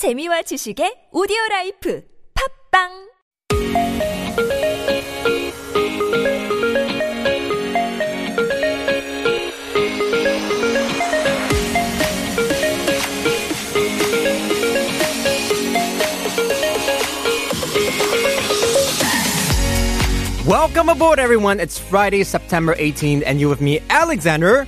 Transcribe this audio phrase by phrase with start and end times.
[0.00, 2.00] 재미와 지식의 오디오 라이프
[2.72, 3.10] 팝빵
[20.46, 21.60] Welcome aboard, everyone.
[21.60, 24.66] It's Friday, September 18th, and you with me, Alexander.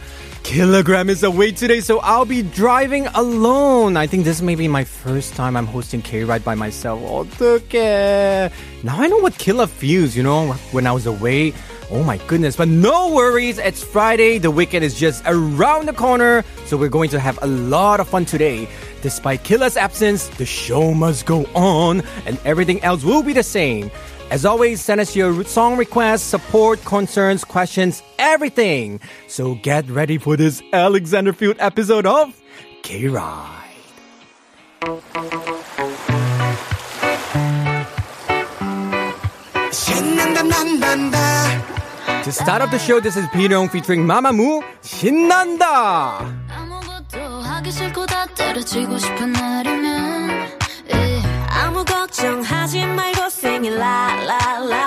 [0.53, 3.97] kilogram is away today, so I'll be driving alone.
[3.97, 7.01] I think this may be my first time I'm hosting K Ride by myself.
[7.03, 8.53] Oh, 어떡해.
[8.85, 11.55] Now I know what Killa feels, you know, when I was away.
[11.91, 12.57] Oh my goodness.
[12.57, 14.37] But no worries, it's Friday.
[14.37, 18.09] The weekend is just around the corner, so we're going to have a lot of
[18.09, 18.69] fun today.
[19.01, 23.91] Despite Killa's absence, the show must go on, and everything else will be the same.
[24.32, 29.00] As always, send us your song requests, support, concerns, questions, everything.
[29.28, 32.34] So get ready for this Alexander Field episode of
[32.84, 33.54] K Ride.
[39.72, 41.18] 신난다 난단다
[42.24, 46.20] To start off the show, this is Peter Young featuring Mamamoo, 신난다!
[46.50, 50.30] 아무것도 하기 싫고 다 때려치고 싶은 날이면
[50.94, 51.22] 예.
[51.50, 53.11] 아무 걱정하지 말
[53.43, 54.82] 고 sing it la la la la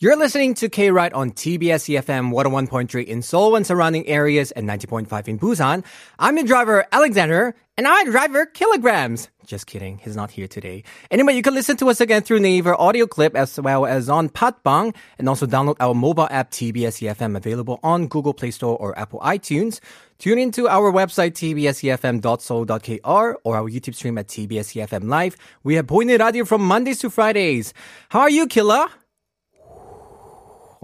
[0.00, 4.68] You're listening to K Ride on TBS EFM 101.3 in Seoul and surrounding areas and
[4.68, 5.84] 90.5 in Busan.
[6.18, 9.28] I'm your driver, Alexander, and our driver, Killagramz.
[9.46, 10.82] Just kidding, he's not here today.
[11.12, 14.30] Anyway, you can listen to us again through Naver audio clip as well as on
[14.30, 18.98] Podbbang and also download our mobile app TBS EFM available on Google Play Store or
[18.98, 19.78] Apple iTunes.
[20.18, 25.36] Tune into our website tbsefm.seoul.kr or our YouTube stream at TBS EFM Live.
[25.62, 27.72] We have Boyne Radio from Mondays to Fridays.
[28.08, 28.90] How are you, Killa?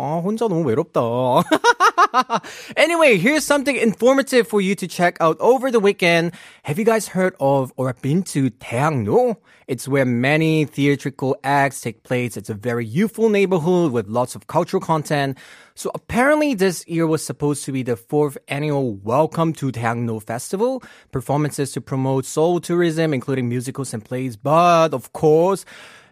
[0.01, 1.43] 아, 혼자 너무 외롭다.
[2.79, 6.33] anyway, here's something informative for you to check out over the weekend.
[6.63, 9.37] Have you guys heard of or been to Daehangno?
[9.69, 12.39] It's where many theatrical acts take place.
[12.39, 15.37] It's a very youthful neighborhood with lots of cultural content.
[15.75, 20.83] So apparently this year was supposed to be the fourth annual Welcome to Daehangno Festival,
[21.13, 24.35] performances to promote Seoul tourism, including musicals and plays.
[24.35, 25.67] But of course,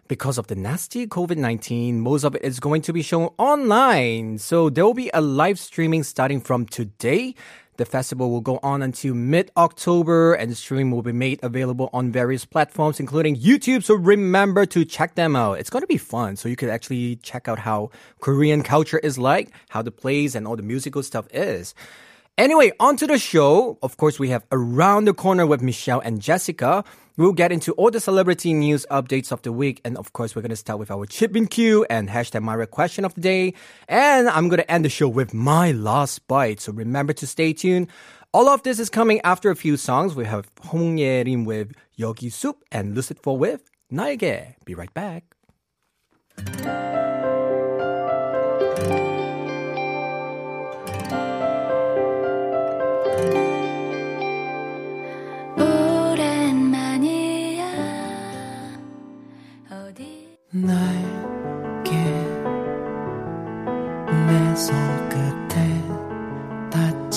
[0.09, 4.39] because of the nasty COVID 19, most of it is going to be shown online.
[4.39, 7.35] So there will be a live streaming starting from today.
[7.77, 11.89] The festival will go on until mid October and the stream will be made available
[11.93, 13.83] on various platforms, including YouTube.
[13.83, 15.59] So remember to check them out.
[15.59, 16.35] It's going to be fun.
[16.35, 20.45] So you could actually check out how Korean culture is like, how the plays and
[20.45, 21.73] all the musical stuff is.
[22.38, 23.78] Anyway, on to the show.
[23.80, 26.82] Of course, we have Around the Corner with Michelle and Jessica.
[27.16, 29.80] We'll get into all the celebrity news updates of the week.
[29.84, 32.64] And of course, we're going to start with our chip in queue and hashtag my
[32.66, 33.54] question of the day.
[33.88, 36.58] And I'm going to end the show with my last bite.
[36.58, 37.86] So remember to stay tuned.
[38.32, 40.16] All of this is coming after a few songs.
[40.16, 44.56] We have Hong Ye-rim with Yogi Soup and Lucid 4 with 나에게.
[44.64, 45.36] Be right back.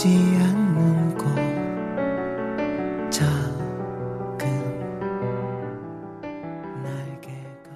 [0.03, 1.25] 닿지 않는 곳
[3.11, 4.47] 작은
[6.83, 7.71] 날개가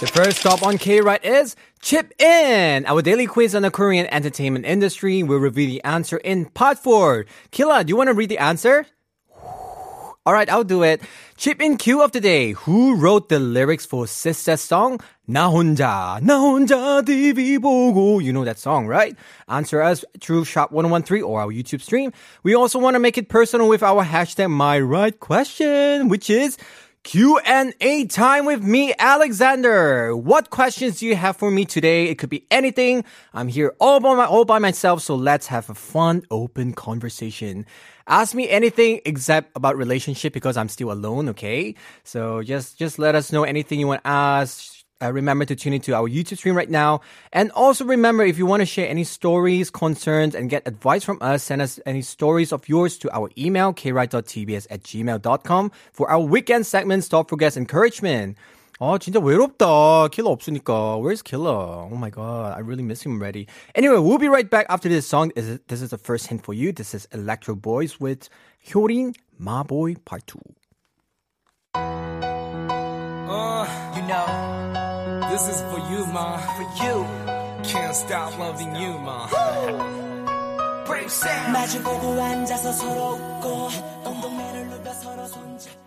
[0.00, 4.06] The first stop on K Ride is Chip In, our daily quiz on the Korean
[4.06, 5.22] entertainment industry.
[5.22, 7.26] We'll reveal the answer in part four.
[7.50, 8.86] Killa, do you want to read the answer?
[10.26, 11.02] All right, I'll do it.
[11.36, 12.52] Chip in Q of the day.
[12.52, 14.98] Who wrote the lyrics for Sistar's song?
[15.28, 18.22] 나 혼자, 나 혼자 TV 보고.
[18.24, 19.14] You know that song, right?
[19.50, 22.10] Answer us through Shop1013 or our YouTube stream.
[22.42, 26.56] We also want to make it personal with our hashtag my right question, which is
[27.02, 30.16] Q&A time with me, Alexander.
[30.16, 32.06] What questions do you have for me today?
[32.06, 33.04] It could be anything.
[33.34, 37.66] I'm here all by, my, all by myself, so let's have a fun, open conversation.
[38.06, 41.74] Ask me anything except about relationship because I'm still alone, okay?
[42.04, 44.74] So just, just let us know anything you want to ask.
[45.02, 47.00] Uh, remember to tune into our YouTube stream right now.
[47.32, 51.18] And also remember, if you want to share any stories, concerns, and get advice from
[51.20, 56.20] us, send us any stories of yours to our email, kride.tbs at gmail.com for our
[56.20, 58.36] weekend segment, Stop for Guest Encouragement.
[58.84, 60.08] 아, 진짜 외롭다.
[60.08, 60.98] 킬러 없으니까.
[60.98, 61.88] Where's Killa?
[61.90, 63.46] Oh my god, I really miss him already.
[63.74, 65.32] Anyway, we'll be right back after this song.
[65.34, 66.70] This is, the first hint for you.
[66.70, 68.28] This is Electro Boys with
[68.60, 70.38] Hyorin Maboy Part 2.
[71.74, 73.64] Uh,
[73.96, 74.26] you know,
[75.32, 76.36] this is for you, ma.
[76.36, 77.06] For you.
[77.64, 79.28] Can't stop loving you, ma.
[80.84, 81.08] Brave
[81.52, 83.68] 마주 보고 앉아서 서로 웃고,
[84.04, 85.83] 엉덩이를 서로 손잡고.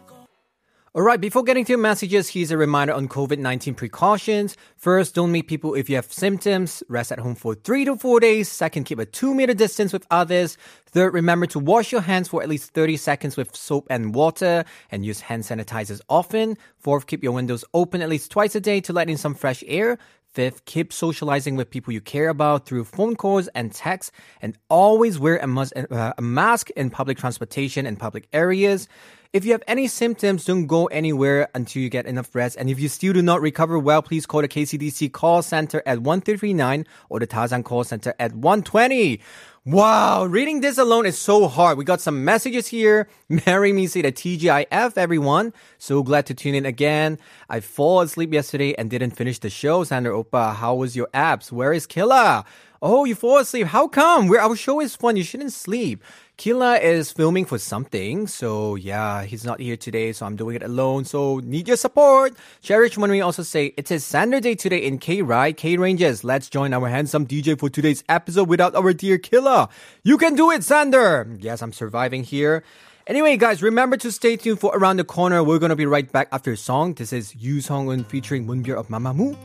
[0.98, 4.58] All right, before getting to your messages, here's a reminder on COVID 19 precautions.
[4.78, 6.82] First, don't meet people if you have symptoms.
[6.90, 8.52] Rest at home for three to four days.
[8.52, 10.58] Second, keep a two meter distance with others.
[10.88, 14.66] Third, remember to wash your hands for at least 30 seconds with soap and water
[14.90, 16.58] and use hand sanitizers often.
[16.80, 19.64] Fourth, keep your windows open at least twice a day to let in some fresh
[19.68, 20.00] air.
[20.34, 24.12] Fifth, keep socializing with people you care about through phone calls and texts,
[24.42, 25.48] and always wear a,
[25.92, 28.88] uh, a mask in public transportation and public areas.
[29.34, 32.56] If you have any symptoms, don't go anywhere until you get enough rest.
[32.58, 36.00] And if you still do not recover well, please call the KCDC call center at
[36.00, 39.20] 1339 or the Dasan call center at 120.
[39.66, 41.78] Wow, reading this alone is so hard.
[41.78, 43.10] We got some messages here.
[43.46, 45.52] Marry me say the TGIF, everyone.
[45.78, 47.20] So glad to tune in again.
[47.50, 49.84] I fall asleep yesterday and didn't finish the show.
[49.84, 51.52] Sander Oppa, how was your abs?
[51.52, 52.46] Where is Killa?
[52.82, 53.68] Oh, you fall asleep.
[53.68, 54.32] How come?
[54.32, 55.18] Our show is fun.
[55.18, 56.04] You shouldn't sleep.
[56.38, 58.28] Killa is filming for something.
[58.28, 60.14] So yeah, he's not here today.
[60.14, 61.04] So I'm doing it alone.
[61.04, 62.34] So need your support.
[62.62, 65.58] Cherish Money also say it is Sander Day today in K Ride.
[65.58, 69.68] K Rangers, let's join our handsome DJ for today's episode without our dear Killa.
[70.04, 71.28] You can do it, Sander.
[71.40, 72.64] Yes, I'm surviving here.
[73.08, 75.44] Anyway, guys, remember to stay tuned for Around the Corner.
[75.44, 76.94] We're gonna be right back after a song.
[76.94, 79.36] This is Yu Sung-un featuring Moonbyul of Mamamoo.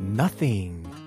[0.00, 1.01] Nothing.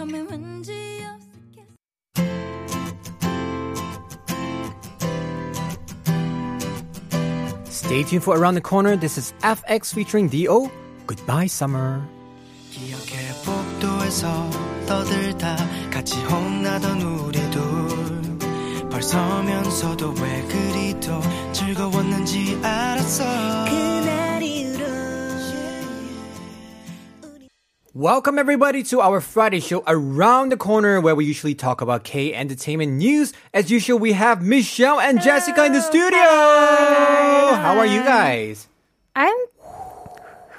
[0.00, 0.72] 처음에 왠지
[1.04, 2.70] 어색했어
[7.68, 8.96] Stay tuned for Around the Corner.
[8.96, 10.70] This is FX featuring D.O.
[11.06, 12.02] Goodbye, Summer.
[12.70, 14.48] 기억해 복도에서
[14.86, 15.56] 떠들다
[15.90, 21.20] 같이 혼나던 우리 둘 벌서면서도 왜 그리 도
[21.52, 23.24] 즐거웠는지 알았어
[23.66, 23.99] 그
[27.94, 32.32] Welcome everybody to our Friday show around the corner where we usually talk about K
[32.32, 33.32] entertainment news.
[33.52, 35.24] As usual, we have Michelle and Hello.
[35.24, 36.20] Jessica in the studio.
[36.20, 37.56] Hi.
[37.60, 38.68] How are you guys?
[39.16, 39.34] I'm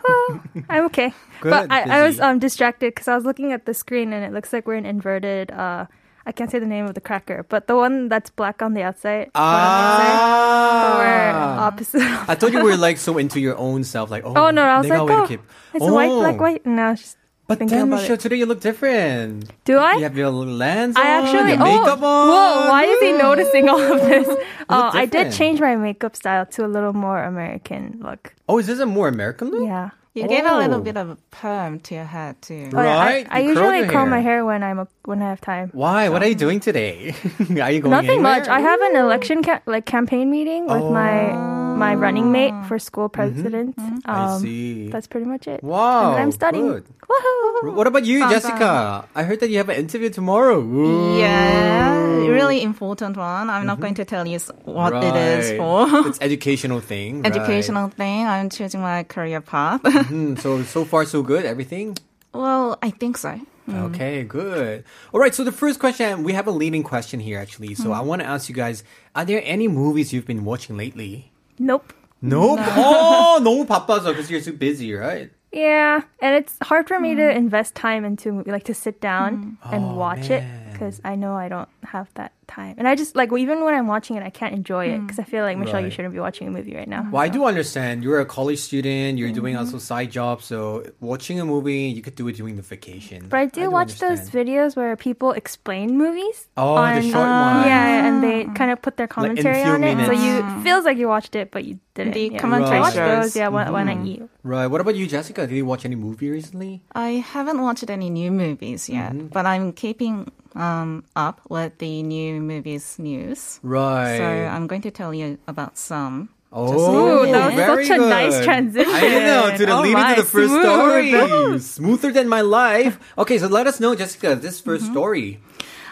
[0.06, 1.14] well, I'm okay.
[1.40, 4.26] Good, but I, I was um, distracted because I was looking at the screen and
[4.26, 5.86] it looks like we're in inverted uh,
[6.26, 8.84] I can't say the name of the cracker, but the one that's black on the
[8.84, 9.32] outside.
[9.34, 12.30] Ah, the outside, we're opposite.
[12.30, 14.76] I thought you were like so into your own self, like oh, oh no, I
[14.76, 15.42] oh, was like, oh, keep.
[15.74, 15.94] it's oh.
[15.94, 16.66] white, black, white.
[16.66, 17.18] No, just
[17.52, 19.52] but thinking then about Michelle, today you look different.
[19.66, 19.96] Do I?
[19.96, 21.52] You have your little lens I on, actually.
[21.52, 22.28] your oh, makeup oh, on.
[22.32, 22.70] whoa!
[22.72, 24.28] Why is he noticing all of this?
[24.70, 28.34] Oh, I did change my makeup style to a little more American look.
[28.48, 29.68] Oh, is this a more American look?
[29.68, 29.90] Yeah.
[30.14, 30.60] You gave a Oh.
[30.60, 32.70] little bit of a perm to your head too.
[32.72, 33.28] Oh, Right?
[33.30, 34.36] I, I You usually your curl my hair.
[34.36, 35.72] hair when I'm a, when I have time.
[35.74, 36.08] Why?
[36.08, 37.16] What are you doing today?
[37.60, 38.40] are you going Nothing anywhere?
[38.40, 38.48] much.
[38.48, 41.61] I have an election ca- like campaign meeting with my oh.
[41.78, 43.78] My running mate for school president.
[43.78, 44.12] Um, Oh.
[44.12, 44.12] Mm-hmm.
[44.12, 44.90] I see.
[44.90, 45.64] That's pretty much it.
[45.64, 46.68] Wow, And I'm studying.
[46.68, 46.86] good.
[47.08, 47.74] Woohoo!
[47.76, 49.08] What about you, Jessica?
[49.16, 50.60] I heard that you have an interview tomorrow.
[50.60, 51.20] Ooh.
[51.20, 53.50] Yeah, really important one.
[53.50, 55.58] I'm not going to tell you s- what it is Mm-hmm.
[56.02, 56.08] For.
[56.10, 57.22] it's educational thing.
[57.22, 57.32] right.
[57.36, 58.26] Educational thing.
[58.28, 59.82] I'm choosing my career path.
[60.12, 61.46] Hmm, so so far so good.
[61.46, 61.96] Everything.
[62.34, 63.40] well, I think so.
[63.72, 64.84] Okay, good.
[65.14, 65.34] All right.
[65.34, 67.76] So the first question, we have a leading question here actually.
[67.76, 68.84] So I want to ask you guys:
[69.16, 71.31] Are there any movies you've been watching lately?
[71.61, 71.93] Nope.
[72.23, 72.61] Nope.
[72.63, 75.31] oh, 너무 바빠서 because you're too busy, right?
[75.53, 79.01] Yeah, and it's hard for me to invest time into a movie, like to sit
[79.01, 80.73] down and Oh, watch it man.
[80.73, 82.76] because I know I don't have that time.
[82.78, 85.24] And I just like even when I'm watching it, I can't enjoy it because I
[85.24, 87.08] feel like Michelle, you shouldn't be watching a movie right now.
[87.12, 88.04] Well, I do understand.
[88.04, 89.18] You're a college student.
[89.18, 90.46] You're doing also side jobs.
[90.46, 93.28] So watching a movie, you could do it during the vacation.
[93.30, 96.48] But I do, watch those videos where people explain movies.
[96.58, 97.66] Oh, the short uh, ones.
[97.66, 100.84] Yeah, and they kind of put their commentary few on it, so you it feels
[100.86, 102.14] like you watched it, but you didn't.
[102.14, 102.40] The yeah.
[102.40, 104.24] commentary I watch those, yeah, when, when I eat.
[104.44, 104.68] Right.
[104.68, 105.48] What about you, Jessica?
[105.48, 106.82] Did you watch any movie recently?
[106.94, 109.28] I haven't watched any new movies yet, Mm-hmm.
[109.28, 113.60] but I'm keeping um, up with the new movies news.
[113.64, 114.18] Right.
[114.18, 116.30] So I'm going to tell you about some.
[116.54, 118.44] Oh, Ooh, that was very such a nice good.
[118.44, 118.92] transition.
[118.94, 120.64] I know to the Oh lead my, into the first smooth.
[120.66, 121.60] story.
[121.60, 123.00] Smoother than my life.
[123.18, 124.92] Okay, so let us know, Jessica, this 1st Mm-hmm.
[124.92, 125.40] story.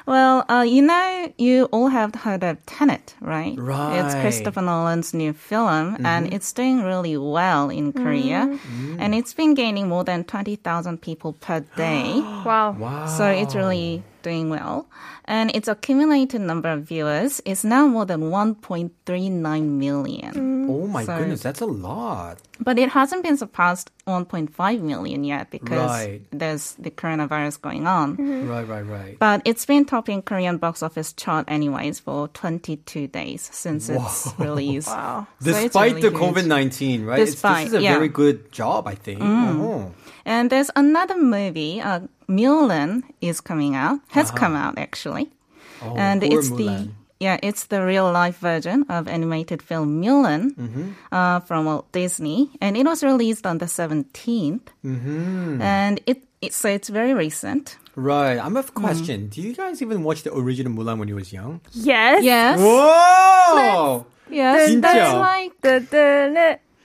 [0.06, 3.56] Well, uh, you know, you all have heard of Tenet, right?
[3.58, 4.01] Right.
[4.03, 4.22] Mm-hmm.
[4.22, 8.50] Christopher Nolan's new film, and it's doing really well in Korea.
[8.50, 8.98] Mm.
[9.00, 12.20] And it's been gaining more than 20,000 people per day.
[12.44, 12.72] Wow.
[12.79, 13.06] Wow.
[13.06, 14.88] So it's really doing well.
[15.26, 20.34] And its accumulated number of viewers is now more than 1.39 million.
[20.34, 20.70] Mm.
[20.70, 22.38] Oh my So- goodness, that's a lot.
[22.62, 26.22] But it hasn't been surpassed 1.5 million yet because Right.
[26.32, 28.18] there's the coronavirus going on.
[28.18, 28.50] Mm-hmm.
[28.50, 29.18] Right, right, right.
[29.20, 34.88] But it's been topping Korean box office chart anyways for 22 days since it's released.
[35.00, 35.28] Wow.
[35.42, 36.22] So it's Despite really the huge.
[36.22, 37.20] COVID nineteen, right?
[37.20, 37.94] It's- Despite, this is a yeah.
[37.96, 39.20] very good job, I think.
[39.22, 39.92] Oh.
[40.29, 44.38] And there's another movie, uh, Mulan is coming out, has Uh-huh.
[44.45, 45.33] come out actually.
[45.81, 50.53] Oh, and poor it's the yeah, it's the real life version of animated film Mulan
[50.55, 50.86] Mm-hmm.
[51.12, 54.69] uh, from Walt Disney, and it was released on the 17th.
[54.86, 55.59] Mm-hmm.
[55.59, 57.75] And it, it so it's very recent.
[57.98, 58.38] Right.
[58.39, 58.69] I have Mm.
[58.69, 59.17] a question.
[59.33, 61.59] Do you guys even watch the original Mulan when you was young?
[61.74, 62.24] Yes.
[62.24, 64.05] Yes, Whoa!
[64.29, 64.81] yes, 진짜.
[64.81, 66.07] that's like The the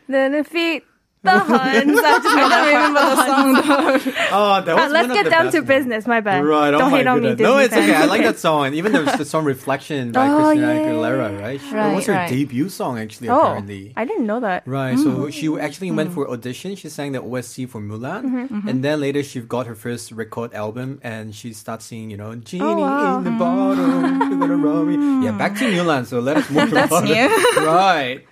[0.09, 0.83] the the feet.
[1.25, 1.99] The Huns.
[1.99, 4.13] I just don't remember the song though.
[4.37, 5.69] Oh, that was Uh, let's get down to ones.
[5.69, 6.07] business.
[6.07, 6.45] My bad.
[6.45, 6.75] Right.
[6.75, 7.29] Oh Don't my hate on me.
[7.31, 7.95] Disney No, it's okay.
[7.95, 8.75] I like that song.
[8.75, 11.61] Even there's the song Reflection by Oh, Christina yeah, Aguilera, right?
[11.61, 12.29] She- Right, that was her right.
[12.29, 13.93] debut song, actually, Oh, apparently.
[13.97, 14.67] I didn't know that.
[14.67, 15.61] Right, so she Mm.
[15.63, 16.77] actually went for audition.
[16.77, 20.53] She sang the OST for Mulan, Mm-hmm, and then later she got her first record
[20.55, 23.19] album, and she starts singing, you know, "Genie Oh, wow.
[23.19, 26.05] in the bottle, you're gonna roll me." Yeah, back to Mulan.
[26.07, 27.29] So let us move That's new.
[27.65, 28.25] right.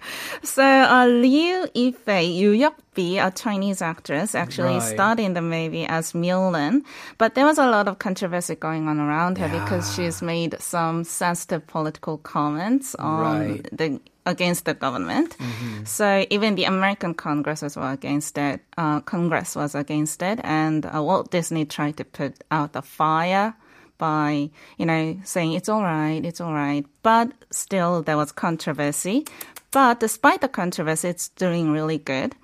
[0.45, 4.83] So uh, Liu Yifei, Yu Yukbi, a Chinese actress, actually Right.
[4.83, 6.83] starred in the movie as Mulan,
[7.17, 11.05] but there was a lot of controversy going on around her because she's made some
[11.05, 13.69] sensitive political comments on Right.
[13.73, 15.37] the against the government.
[15.39, 15.85] Mm-hmm.
[15.85, 18.61] So even the American Congress was against it.
[18.77, 23.55] Uh, Congress was against it, and uh, Walt Disney tried to put out the fire
[23.99, 26.85] by, you know, saying it's all right, it's all right.
[27.03, 29.25] But still, there was controversy.
[29.73, 32.35] But despite the controversy, it's doing really good.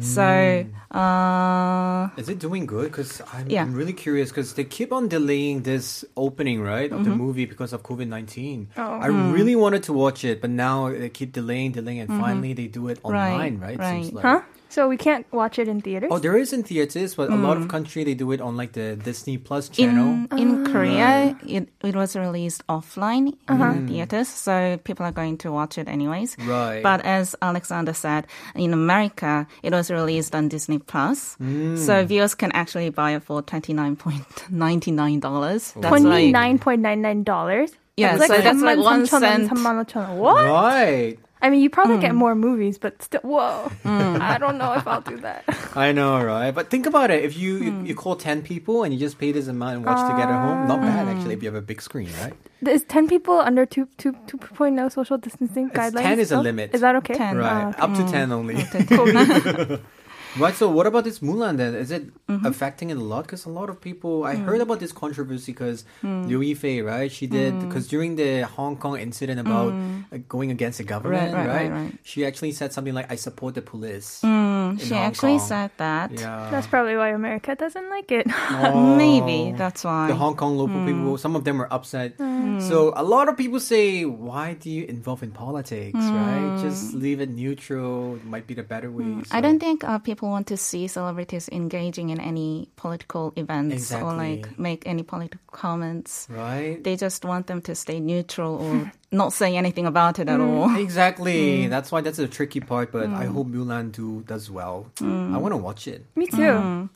[0.00, 2.90] So, uh, Is it doing good?
[2.90, 3.62] Because I'm, Yeah.
[3.62, 7.10] I'm really curious because they keep on delaying this opening, right, of Mm-hmm.
[7.10, 8.68] the movie because of COVID 19.
[8.76, 8.82] Oh.
[8.98, 12.66] I really wanted to watch it, but now they keep delaying, delaying, and finally they
[12.66, 13.78] do it online, right?
[13.78, 13.80] Mm-hmm.
[13.80, 14.02] right.
[14.02, 14.24] Seems like.
[14.24, 14.40] Huh?
[14.74, 16.08] So we can't watch it in theaters.
[16.10, 17.68] Oh, there is in theaters, but a lot of hmm.
[17.68, 20.26] country they do it on like the Disney Plus channel.
[20.32, 23.72] in in Korea, it, it was released offline in uh-huh.
[23.72, 23.86] hmm.
[23.86, 26.34] theaters, so people are going to watch it anyways.
[26.40, 26.82] Right.
[26.82, 28.26] But as Alexander said,
[28.56, 31.76] in America, it was released on Disney Plus, hmm.
[31.76, 35.70] so viewers can actually buy it for twenty nine point ninety nine dollars.
[35.80, 37.70] Twenty nine point nine nine dollars.
[37.96, 39.52] Yeah, so that's like one cent.
[39.54, 40.44] What?
[40.50, 41.16] Right.
[41.44, 42.24] I mean, you probably get mm.
[42.24, 43.70] more movies, but still, whoa.
[43.84, 44.18] Mm.
[44.18, 45.44] I don't know if I'll do that.
[45.76, 46.52] I know, right?
[46.52, 47.22] But think about it.
[47.22, 47.84] If you you, hmm.
[47.84, 50.66] you call ten people and you just pay this amount and watch together at home,
[50.66, 51.10] not bad ah.
[51.10, 51.34] actually.
[51.34, 52.32] If you have a big screen, right?
[52.66, 56.16] Is ten people under two two two point oh social distancing It's guidelines?
[56.16, 56.74] 10 is a limit.
[56.74, 57.12] Is that okay?
[57.12, 57.36] 10.
[57.36, 57.82] Right, Ah, mm.
[57.84, 58.64] up to ten only.
[58.88, 59.78] cool.
[60.36, 60.54] Right.
[60.54, 61.74] So, what about this Mulan then?
[61.74, 62.46] Is it Mm-hmm.
[62.46, 63.24] affecting it a lot?
[63.28, 67.12] Because a lot of people, I heard about this controversy because Liu Yifei, right?
[67.12, 71.46] She did because during the Hong Kong incident about uh, going against the government, Right,
[71.46, 71.92] right, right, right, right.
[72.02, 75.48] She actually said something like, "I support the police." Mm, she Hong actually Kong.
[75.52, 76.16] said that.
[76.16, 76.48] Yeah.
[76.50, 78.24] That's probably why America doesn't like it.
[79.04, 80.08] Maybe that's why.
[80.08, 80.86] the Hong Kong local Mm.
[80.88, 82.16] people, some of them were upset.
[82.64, 86.58] So a lot of people say, why do you involve in politics, right?
[86.62, 88.18] Just leave it neutral.
[88.24, 89.04] Might be the better way.
[89.04, 89.26] Mm.
[89.30, 94.14] I don't think uh, people want to see celebrities engaging in any political events or
[94.14, 96.26] like make any political comments.
[96.30, 96.82] Right?
[96.82, 100.74] They just want them to stay neutral or not say anything about it at all.
[100.76, 101.34] Exactly.
[101.54, 101.70] Mm.
[101.70, 102.90] That's why that's the tricky part.
[102.92, 104.86] But I hope Mulan do does well.
[104.96, 105.34] Mm.
[105.34, 106.04] I want to watch it.
[106.16, 106.88] Me too.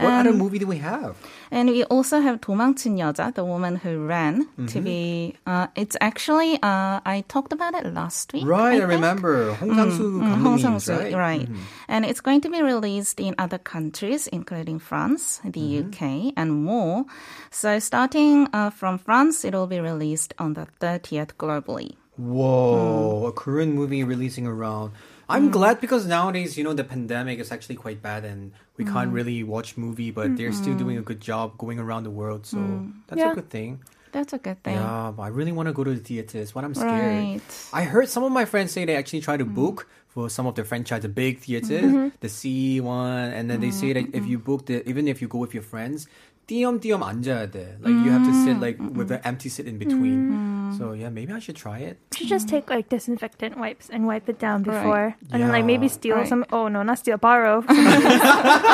[0.00, 1.16] What Um, other movie do we have?
[1.50, 4.66] And we also have 도망친 여자, the woman who ran, Mm-hmm.
[4.72, 5.34] to be.
[5.46, 8.46] Uh, it's actually uh, I talked about it last week.
[8.46, 8.88] Right, I, think.
[8.96, 11.14] remember Hong Sang-soo Mm, 감독님, Hong Sang-soo, right?
[11.14, 11.48] right.
[11.86, 15.92] And it's going to be released in other countries, including France, the Mm-hmm.
[15.92, 17.04] UK, and more.
[17.50, 21.96] So starting uh, from France, it will be released on the 30th globally.
[22.16, 24.92] Whoa, a Korean movie releasing around.
[25.27, 25.51] I'm mm.
[25.51, 28.93] glad because nowadays, you know, the pandemic is actually quite bad and we mm.
[28.93, 32.45] can't really watch movie, but they're still doing a good job going around the world.
[32.45, 32.93] So mm.
[33.07, 33.31] that's Yeah.
[33.31, 33.81] a good thing.
[34.11, 34.75] That's a good thing.
[34.75, 37.41] Yeah, but I really want to go to the theaters, but I'm scared.
[37.41, 37.69] Right.
[37.73, 40.55] I heard some of my friends say they actually try to book for some of
[40.55, 42.07] the franchise, the big theaters, mm-hmm.
[42.21, 43.79] the C one, and then they mm-hmm.
[43.79, 44.31] say that if mm-hmm.
[44.31, 46.07] you book the, even if you go with your friends,
[46.46, 47.78] 띄엄띄엄 앉아야 돼.
[47.80, 50.74] Like you have to sit like with an empty seat in between.
[50.78, 51.98] So yeah, maybe I should try it.
[52.18, 55.64] You should just take like disinfectant wipes and wipe it down before, and then like
[55.64, 55.94] maybe Yeah.
[55.94, 56.26] steal Right.
[56.26, 56.44] some.
[56.50, 58.22] Oh no, not steal, borrow some of these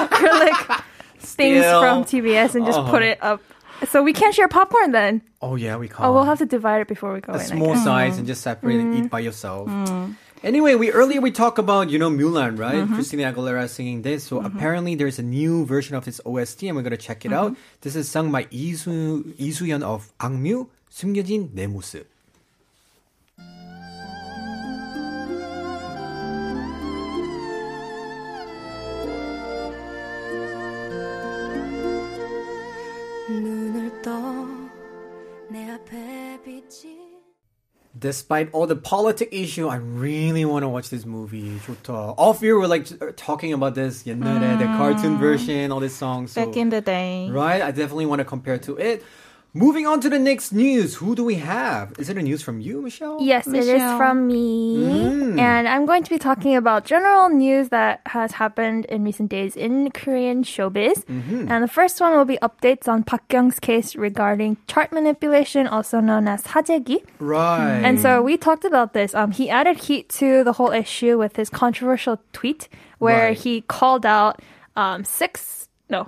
[0.09, 0.57] acrylic
[1.21, 1.81] things Steal.
[1.85, 3.13] from TBS and just put Uh-huh.
[3.13, 3.41] it up.
[3.93, 5.21] So we can't share popcorn then.
[5.45, 6.01] Oh yeah, we can't.
[6.01, 7.45] Oh, we'll have to divide it before we go a in.
[7.45, 7.85] I small guess.
[7.85, 9.69] size and just separate and eat by yourself.
[10.44, 12.82] Anyway, we earlier we talked about you know Mulan, right?
[12.82, 12.96] Mm-hmm.
[12.96, 14.24] Christina Aguilera singing this.
[14.24, 14.58] So mm-hmm.
[14.58, 17.54] apparently there's a new version of this OST, and we're gonna check it mm-hmm.
[17.54, 17.58] out.
[17.82, 22.08] This is sung by Isu Isuyeon of 악뮤 숨겨진 내 모습
[37.99, 41.59] Despite all the politic issue, I really want to watch this movie.
[41.67, 42.15] 좋다.
[42.19, 42.85] Off year, we're like
[43.17, 46.33] talking about this 옛날에, the cartoon version, all these songs.
[46.33, 47.31] So, Back in the day.
[47.31, 49.03] right, I definitely want to compare to it.
[49.54, 50.96] Moving on to the next news.
[50.96, 51.94] Who do we have?
[52.00, 53.22] Is it a news from you, Michelle?
[53.22, 53.68] Yes, Michelle.
[53.68, 54.78] it is from me.
[54.78, 55.40] Mm.
[55.40, 59.58] And I'm going to be talking about general news that has happened in recent days
[59.58, 61.04] in Korean showbiz.
[61.04, 61.52] Mm-hmm.
[61.52, 66.00] And the first one will be updates on Park Kyung's case regarding chart manipulation, also
[66.00, 67.04] known as sajaegi.
[67.20, 67.82] Right.
[67.84, 69.14] And so we talked about this.
[69.14, 73.38] Um, he added heat to the whole issue with his controversial tweet where right.
[73.38, 74.42] he called out
[74.78, 76.08] um, six, no,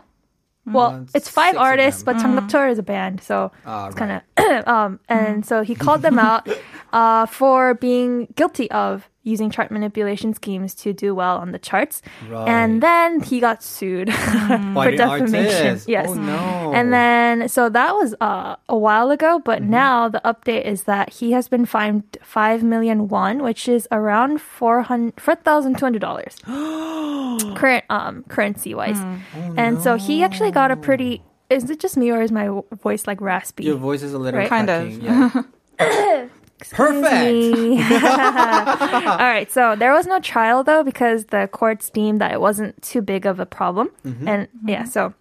[0.65, 2.15] well, Uh, it's five six of artists, them.
[2.17, 4.99] but Changnaptor is a band, so Ah, it's kind of um.
[5.09, 6.47] And so he called them out
[6.93, 12.01] uh, for being guilty of using chart manipulation schemes to do well on the charts.
[12.29, 12.45] Right.
[12.47, 15.67] And then he got sued By for the defamation.
[15.67, 15.87] artist.
[15.87, 16.07] Yes.
[16.09, 16.73] Oh, no.
[16.75, 19.71] And then, so that was uh, a while ago, but Mm-hmm.
[19.71, 24.39] now the update is that he has been fined 5 million won, which is around
[24.39, 26.43] $400 $4,200
[27.55, 28.97] current um, currency wise.
[28.99, 31.21] Oh, and so he actually got a pretty.
[31.49, 32.49] Is it just me or is my
[32.81, 33.65] voice like raspy?
[33.65, 34.49] Your voice is a little Right.
[34.49, 34.99] Kind of.
[34.99, 35.45] cracking,
[36.71, 36.77] Yeah.
[36.77, 37.57] Perfect.
[37.57, 37.81] me.
[37.81, 39.51] All right.
[39.51, 43.25] So there was no trial though because the courts deemed that it wasn't too big
[43.25, 43.89] of a problem.
[44.05, 44.27] Mm-hmm.
[44.27, 45.13] And yeah, so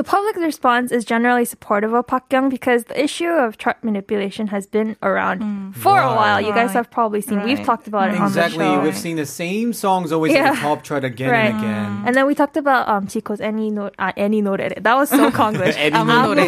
[0.00, 4.46] the public response is generally supportive of Park Kyung because the issue of chart manipulation
[4.46, 5.74] has been around mm.
[5.74, 6.10] for right.
[6.10, 6.40] a while.
[6.40, 7.36] You guys have probably seen.
[7.36, 7.44] Right.
[7.44, 8.78] We've talked about it exactly.
[8.78, 10.48] We've seen the same songs always yeah.
[10.48, 11.52] in the top chart again right.
[11.52, 11.84] and again.
[11.84, 12.06] Mm.
[12.06, 14.82] And then we talked about um, Zico's any Note, uh, any 노래.
[14.82, 15.76] That was so Konglish.
[15.76, 16.38] Any note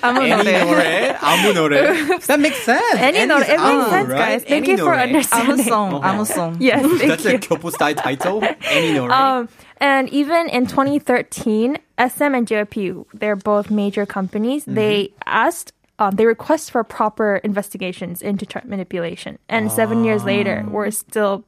[0.00, 1.14] 아무 노래.
[1.20, 2.26] 아무 노래.
[2.26, 2.94] That makes sense.
[2.96, 4.44] Any, any It makes sense, guys.
[4.44, 5.58] Thank you for understanding.
[5.58, 6.00] 아무 song.
[6.00, 6.56] 아무 song.
[6.58, 6.80] Yes.
[7.04, 8.42] That's a couple style title.
[8.64, 9.10] Any note.
[9.10, 9.48] Um,
[9.82, 14.62] and even in 2013, SM and JYP, they're both major companies.
[14.62, 14.74] Mm-hmm.
[14.74, 19.40] They asked, um, they request for proper investigations into chart manipulation.
[19.48, 20.70] And seven years later, ah.
[20.70, 21.44] we're still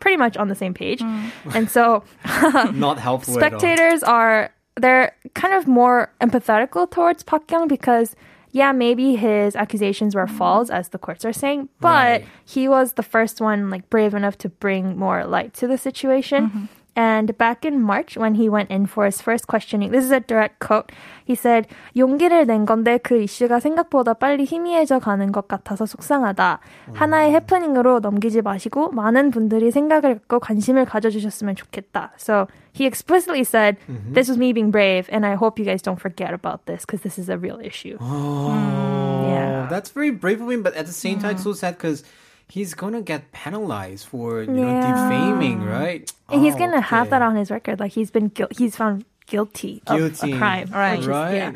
[0.00, 1.00] pretty much on the same page.
[1.00, 1.30] Mm.
[1.54, 2.04] And so
[2.72, 8.16] Not helpful spectators are they're kind of more empathetical towards Park Kyung because
[8.50, 10.38] yeah, maybe his accusations were mm.
[10.38, 12.26] false, as the courts are saying, but Right.
[12.46, 16.46] he was the first one like brave enough to bring more light to the situation.
[16.46, 16.64] Mm-hmm.
[16.97, 20.19] And back in March, when he went in for his first questioning, this is a
[20.19, 20.91] direct quote.
[21.25, 21.65] He said,
[21.97, 26.59] 용기를 낸 건데 그 이슈가 생각보다 빨리 희미해져 가는 것 같아서 속상하다.
[26.93, 32.11] 하나의 해프닝으로 넘기지 마시고 많은 분들이 생각을 갖고 관심을 가져주셨으면 좋겠다.
[32.19, 33.77] So he explicitly said,
[34.13, 37.01] this was me being brave, and I hope you guys don't forget about this because
[37.01, 37.97] this is a real issue.
[37.99, 38.53] Oh,
[39.33, 39.65] Yeah.
[39.67, 42.03] That's very brave of him, but at the same time, it's so sad because
[42.50, 45.08] he's gonna get penalized for you know Yeah.
[45.08, 46.10] defaming, right?
[46.28, 47.80] And he's Oh, gonna have that on his record.
[47.80, 50.32] Like he's been guil- he's found guilty, Guilty.
[50.32, 50.68] of a crime.
[50.72, 50.92] Right.
[50.92, 51.34] which is- right.
[51.34, 51.52] yeah.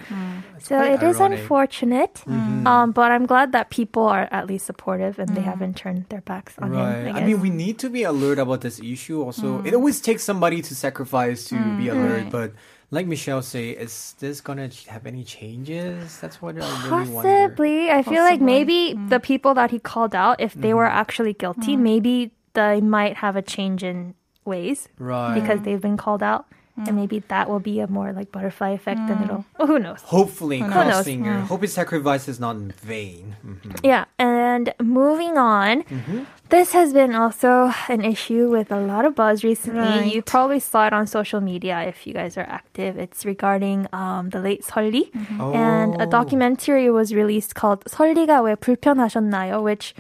[0.60, 1.40] So quite it is ironic.
[1.40, 2.66] unfortunate, mm-hmm.
[2.66, 5.44] um, but I'm glad that people are at least supportive and they mm.
[5.52, 7.06] haven't turned their backs on Right.
[7.06, 7.16] him.
[7.16, 9.22] I, mean, we need to be alert about this issue.
[9.22, 9.74] Also, it mm.
[9.74, 11.92] always takes somebody to sacrifice to be mm.
[11.92, 12.30] alert.
[12.30, 12.52] But
[12.92, 16.20] like Michelle say, is this gonna have any changes?
[16.20, 17.48] That's what I really wonder.
[17.48, 17.90] Possibly.
[17.90, 19.08] I feel like maybe mm.
[19.08, 20.92] the people that he called out, if they were mm.
[20.92, 21.80] actually guilty, mm.
[21.80, 25.34] maybe they might have a change in ways Right.
[25.34, 26.46] because they've been called out.
[26.78, 26.88] Mm.
[26.88, 29.08] And maybe that will be a more like butterfly effect mm.
[29.08, 29.44] than it'll.
[29.58, 30.00] Well, who knows?
[30.02, 31.06] Hopefully, who knows?
[31.06, 31.42] Mm.
[31.44, 33.36] Hope his sacrifice is not in vain.
[33.46, 33.84] Mm-hmm.
[33.84, 36.24] Yeah, and moving on, mm-hmm.
[36.48, 39.80] this has been also an issue with a lot of buzz recently.
[39.80, 40.14] Right.
[40.14, 42.96] You probably saw it on social media if you guys are active.
[42.96, 45.40] It's regarding um, the late Sulli, mm-hmm.
[45.42, 45.52] oh.
[45.52, 49.94] and a documentary was released called "설리가 왜 불편하셨나요?" which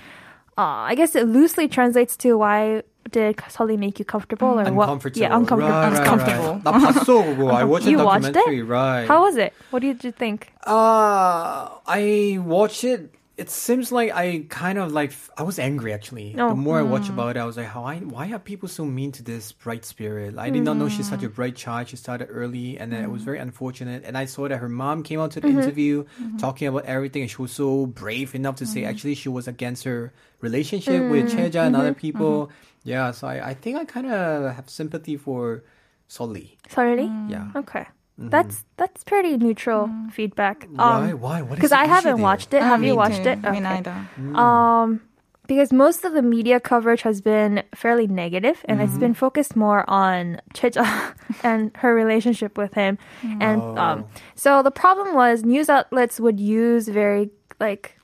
[0.56, 5.16] uh, I guess it loosely translates to why did Sulli make you comfortable or what?
[5.16, 5.72] Yeah, uncomfortable.
[5.72, 6.54] Right, uncomfortable.
[6.54, 6.96] Right, right.
[6.96, 7.50] uncomfortable.
[7.50, 8.64] I watched you watched it?
[8.64, 9.06] Right.
[9.06, 9.52] How was it?
[9.70, 10.52] What did you think?
[10.66, 16.38] Uh, I watched it it seems like I kind of like I was angry actually.
[16.38, 16.50] Oh.
[16.50, 17.14] The more I watch mm.
[17.18, 19.84] about it, I was like, how I, why are people so mean to this bright
[19.84, 20.38] spirit?
[20.38, 21.34] I did not know she's such a mm.
[21.34, 21.88] bright child.
[21.88, 23.34] She started early, and then it was mm.
[23.34, 24.06] very unfortunate.
[24.06, 25.58] And I saw that her mom came out to the mm-hmm.
[25.58, 26.38] interview mm-hmm.
[26.38, 28.90] talking about everything, and she was so brave enough to say mm-hmm.
[28.94, 32.54] actually she was against her relationship with Choiza and other people.
[32.86, 35.66] Yeah, so I, I think I kind of have sympathy for
[36.06, 36.58] Sulli.
[36.70, 37.10] 설리?
[37.26, 37.50] Yeah.
[37.56, 37.86] Okay.
[38.18, 40.68] That's that's pretty neutral feedback.
[40.70, 41.12] Why?
[41.12, 41.42] Why?
[41.42, 42.22] What is Because I haven't there?
[42.22, 42.62] watched it.
[42.62, 43.30] Ah, Have you watched too.
[43.30, 43.42] it?
[43.42, 43.60] Me Okay.
[43.60, 44.06] neither.
[44.34, 45.00] Um,
[45.48, 49.84] because most of the media coverage has been fairly negative, and it's been focused more
[49.90, 52.96] on Choiza and her relationship with him.
[53.40, 54.04] And um,
[54.36, 57.98] so the problem was news outlets would use very like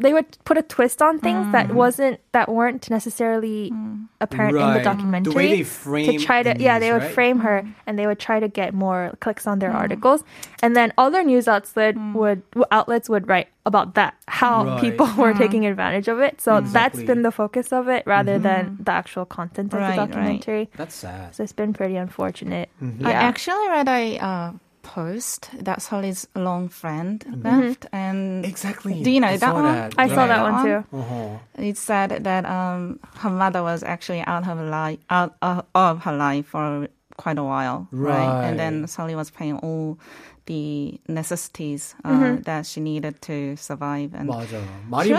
[0.00, 1.74] they would put a twist on things that mm.
[1.74, 4.06] wasn't that weren't necessarily mm.
[4.20, 5.32] apparent in the documentary.
[5.32, 7.14] The way they frame to try to the yeah, news, they would right?
[7.14, 7.74] frame her mm.
[7.86, 10.22] and they would try to get more clicks on their articles,
[10.62, 14.80] and then other news outlet would outlets would write about that how Right.
[14.80, 16.40] people were taking advantage of it.
[16.40, 18.42] So that's been the focus of it rather mm-hmm.
[18.42, 20.08] than the actual content of Right, the right.
[20.08, 20.70] documentary.
[20.76, 21.34] That's sad.
[21.34, 22.70] So it's been pretty unfortunate.
[22.82, 23.06] Mm-hmm.
[23.06, 23.20] I Yeah.
[23.20, 24.52] actually read a uh,
[24.88, 27.44] post that Sulli's long friend mm-hmm.
[27.44, 29.64] left, and exactly, do you know I that one?
[29.64, 29.92] That.
[30.00, 30.14] I right.
[30.16, 30.80] saw that one too.
[30.96, 31.38] Uh-huh.
[31.60, 36.16] It said that um, her mother was actually out of her life, out of her
[36.16, 36.88] life for
[37.20, 38.16] quite a while, right?
[38.16, 38.48] right?
[38.48, 39.98] And then Sulli was paying all
[40.46, 42.42] the necessities uh, mm-hmm.
[42.48, 44.14] that she needed to survive.
[44.14, 44.64] And 맞아.
[44.88, 45.12] 많이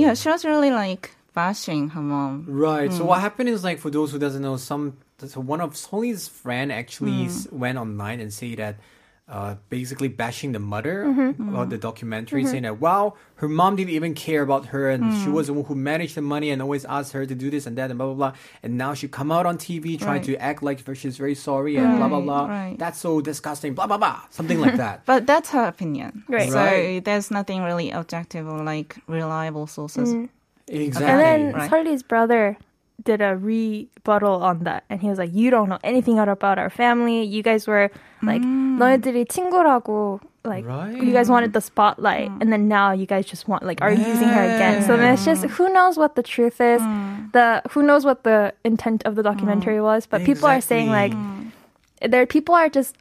[0.00, 2.46] Yeah, she was really like bashing her mom.
[2.48, 2.92] Right.
[2.92, 3.06] So Mm.
[3.06, 6.70] what happened is like for those who doesn't know, some so one of Sulli's friend
[6.72, 7.52] actually Mm.
[7.52, 8.76] went online and say that.
[9.26, 11.48] Uh, basically bashing the mother Mm-hmm.
[11.48, 15.16] about the documentary, saying that wow, her mom didn't even care about her, and Mm.
[15.24, 17.64] she was the one who managed the money and always asked her to do this
[17.64, 18.32] and that and blah blah blah.
[18.62, 21.96] And now she come out on TV trying to act like she's very sorry and
[21.96, 22.44] blah blah blah.
[22.52, 22.76] right.
[22.78, 23.72] That's so disgusting.
[23.72, 24.28] Blah blah blah.
[24.28, 24.96] Something like that.
[25.08, 26.24] But that's her opinion.
[26.28, 26.52] Right.
[26.52, 27.00] So Right.
[27.02, 30.12] there's nothing really objective or like reliable sources.
[30.68, 31.10] Exactly.
[31.10, 31.70] And then right.
[31.70, 32.56] Sulli's brother
[33.02, 36.70] did a rebuttal on that, and he was like, "You don't know anything about our
[36.70, 37.22] family.
[37.22, 37.90] You guys were
[38.22, 38.78] like, mm.
[38.78, 40.92] 너희들이 친구라고." Like right.
[40.92, 42.40] you guys wanted the spotlight, mm.
[42.42, 44.08] and then now you guys just want like are yeah.
[44.08, 44.84] using her again.
[44.84, 47.32] So then it's just who knows what the truth is, mm.
[47.32, 49.88] the who knows what the intent of the documentary hmm.
[49.88, 50.04] was.
[50.04, 50.34] But exactly.
[50.34, 51.14] people are saying like,
[52.02, 52.94] there people are just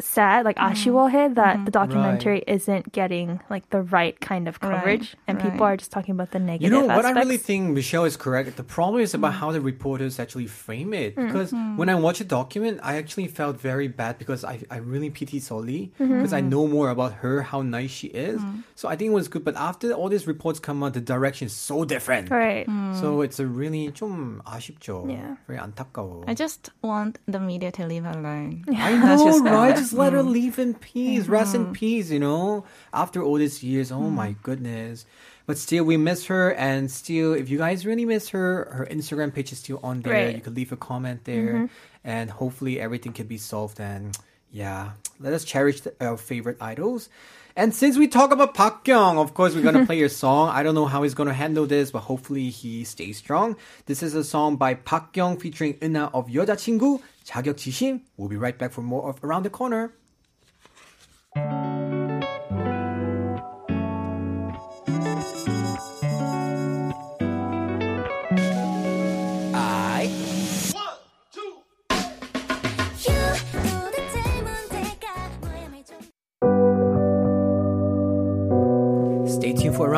[0.00, 0.90] sad, like mm mm-hmm.
[0.90, 1.64] Ashiwohe, that mm-hmm.
[1.64, 2.44] the documentary right.
[2.46, 5.14] isn't getting like the right kind of coverage, right.
[5.26, 5.50] and right.
[5.50, 6.62] people are just talking about the negative.
[6.62, 7.04] You know aspects.
[7.04, 7.16] what?
[7.16, 8.56] I really think Michelle is correct.
[8.56, 9.40] The problem is about mm-hmm.
[9.40, 11.16] how the reporters actually frame it.
[11.16, 11.26] Mm.
[11.26, 11.76] Because mm-hmm.
[11.76, 15.40] when I watch a document, I actually felt very bad because I, I really pity
[15.40, 16.14] Sulli mm-hmm.
[16.14, 18.40] because I know more about her, how nice she is.
[18.40, 18.62] Mm.
[18.74, 19.44] So I think it was good.
[19.44, 22.30] But after all these reports come out, the direction is so different.
[22.30, 22.66] Right.
[22.66, 23.00] Mm.
[23.00, 25.08] So it's a really 좀 아쉽죠.
[25.08, 25.36] Yeah.
[25.46, 26.24] Very 안타까워.
[26.28, 28.64] I just want the media to leave alone.
[28.68, 29.87] I know, right?
[29.88, 30.32] Just let her mm-hmm.
[30.32, 31.72] leave in peace, rest in mm-hmm.
[31.72, 32.64] peace, you know?
[32.92, 34.42] After all these years, oh my mm-hmm.
[34.42, 35.06] goodness.
[35.46, 39.32] But still, we miss her, and still, if you guys really miss her, her Instagram
[39.32, 40.12] page is still on there.
[40.12, 40.34] Right.
[40.34, 41.70] You could leave a comment there,
[42.04, 43.80] and hopefully everything can be solved.
[43.80, 44.14] And
[44.52, 47.08] yeah, let us cherish the, our favorite idols.
[47.57, 50.49] And since we talk about Park Kyung, of course, we're gonna play your song.
[50.49, 53.55] I don't know how he's gonna handle this, but hopefully he stays strong.
[53.85, 58.01] This is a song by Park Kyung featuring Una of 여자친구 자격지심.
[58.17, 59.93] We'll be right back for more of Around the Corner.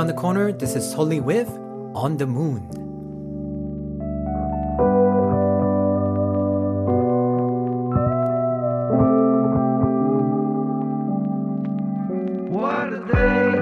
[0.00, 0.50] Around the Corner.
[0.50, 1.46] This is Sulli with
[1.94, 2.62] On the Moon.
[12.48, 13.60] What a day.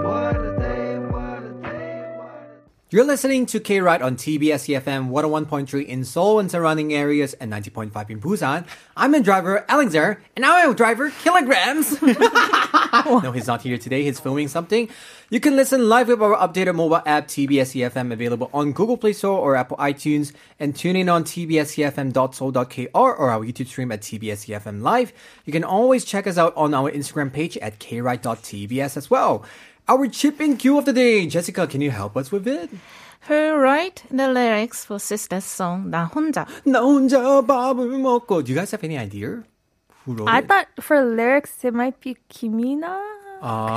[0.00, 0.98] What a day.
[1.00, 2.08] What a day.
[2.16, 6.94] What a You're listening to K Ride on TBS EFM 101.3 in Seoul and surrounding
[6.94, 8.64] areas and 90.5 in Busan.
[8.96, 12.62] I'm the driver, Alexander, and I'm a driver, Killagramz.
[13.22, 14.02] no, he's not here today.
[14.02, 14.88] He's filming something.
[15.30, 19.12] You can listen live with our updated mobile app, TBS EFM, available on Google Play
[19.12, 24.48] Store or Apple iTunes, and tune in on tbsefm.seoul.kr or our YouTube stream at TBS
[24.48, 25.12] EFM Live.
[25.44, 29.44] You can always check us out on our Instagram page at kride.tbs as well.
[29.88, 31.26] Our chip in cue of the day.
[31.28, 32.70] Jessica, can you help us with it?
[33.20, 36.46] Her write the lyrics for Sistar's song, 나 혼자.
[36.64, 38.42] 나 혼자 밥을 먹고.
[38.44, 39.42] Do you guys have any idea?
[40.06, 40.48] who wrote I it?
[40.48, 42.96] thought for lyrics it might be Kim Eana.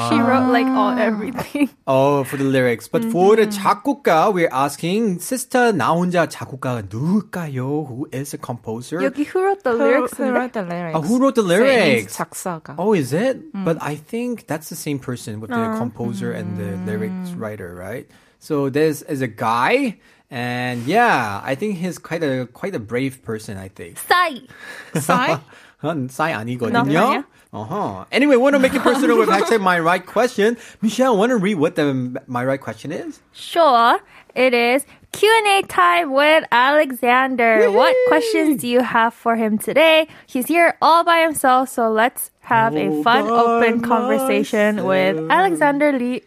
[0.10, 0.98] She wrote like all ah.
[0.98, 1.70] everything.
[1.86, 2.88] Oh, for the lyrics.
[2.88, 3.12] But mm-hmm.
[3.12, 7.88] for the 작곡가, we're asking sister 나 혼자 작곡가 누굴까요?
[7.88, 9.00] Who is a composer?
[9.02, 10.18] 여기 who wrote the who, lyrics?
[10.18, 10.96] Who wrote the lyrics?
[10.96, 12.16] Oh, who wrote the lyrics?
[12.16, 12.76] 작사가.
[12.78, 13.52] Oh, is it?
[13.54, 13.66] Mm.
[13.66, 16.40] But I think that's the same person with the uh, composer mm.
[16.40, 16.86] and the mm.
[16.86, 18.08] lyrics writer, right?
[18.40, 19.98] So this is a guy.
[20.32, 23.58] And yeah, I think he's quite a quite a brave person.
[23.58, 23.98] I think.
[23.98, 24.46] Psy,
[24.94, 25.38] Psy.
[25.79, 27.01] 한 싸이 너 아니거든요.
[27.01, 27.25] 아니야?
[27.55, 28.05] Uh-huh.
[28.11, 30.57] Anyway, want to make it personal with hashtag my right question.
[30.83, 33.21] Michelle, want to read what the my right question is?
[33.33, 34.01] Sure,
[34.35, 37.71] it is Q&A time with Alexander.
[37.71, 40.09] What questions do you have for him today?
[40.27, 45.15] He's here all by himself, so let's have a All fun, by open conversation with
[45.15, 45.31] myself.
[45.31, 46.23] Alexander Lee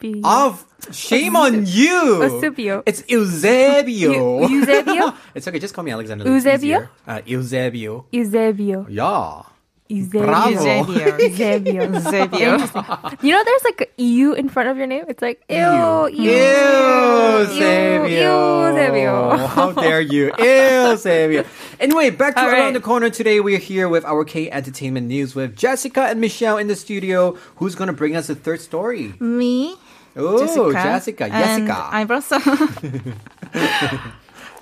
[0.00, 0.20] Usupi.
[0.24, 0.58] Oh,
[0.92, 2.22] shame on you.
[2.22, 2.82] Eusebio.
[2.86, 4.12] It's Eusebio.
[4.48, 5.14] Eu- Eusebio?
[5.34, 5.58] it's okay.
[5.58, 6.24] Just call me Alexander.
[6.26, 6.54] Eusebio?
[6.54, 6.90] It's easier.
[7.06, 8.06] Uh, Eusebio.
[8.12, 8.86] Eusebio.
[8.88, 9.42] Yeah.
[10.12, 10.50] Bravo.
[10.50, 11.18] Eusebio.
[11.18, 11.82] Eusebio.
[11.92, 12.58] Eusebio.
[12.58, 13.18] Eusebio.
[13.22, 15.04] You know, there's like a EU in front of your name.
[15.08, 18.06] It's like ew, ew, Eusebio.
[18.06, 19.36] Eusebio.
[19.48, 20.30] How dare you?
[20.38, 21.44] Eusebio.
[21.80, 22.72] Anyway, back to All Around right.
[22.74, 23.40] the Corner today.
[23.40, 27.36] We're here with our K Entertainment News with Jessica and Michelle in the studio.
[27.56, 29.14] Who's going to bring us the third story?
[29.18, 29.74] Me,
[30.16, 30.72] Oh, Jessica.
[30.72, 31.24] Jessica.
[31.24, 31.88] And Jessica.
[31.90, 32.42] I brought some.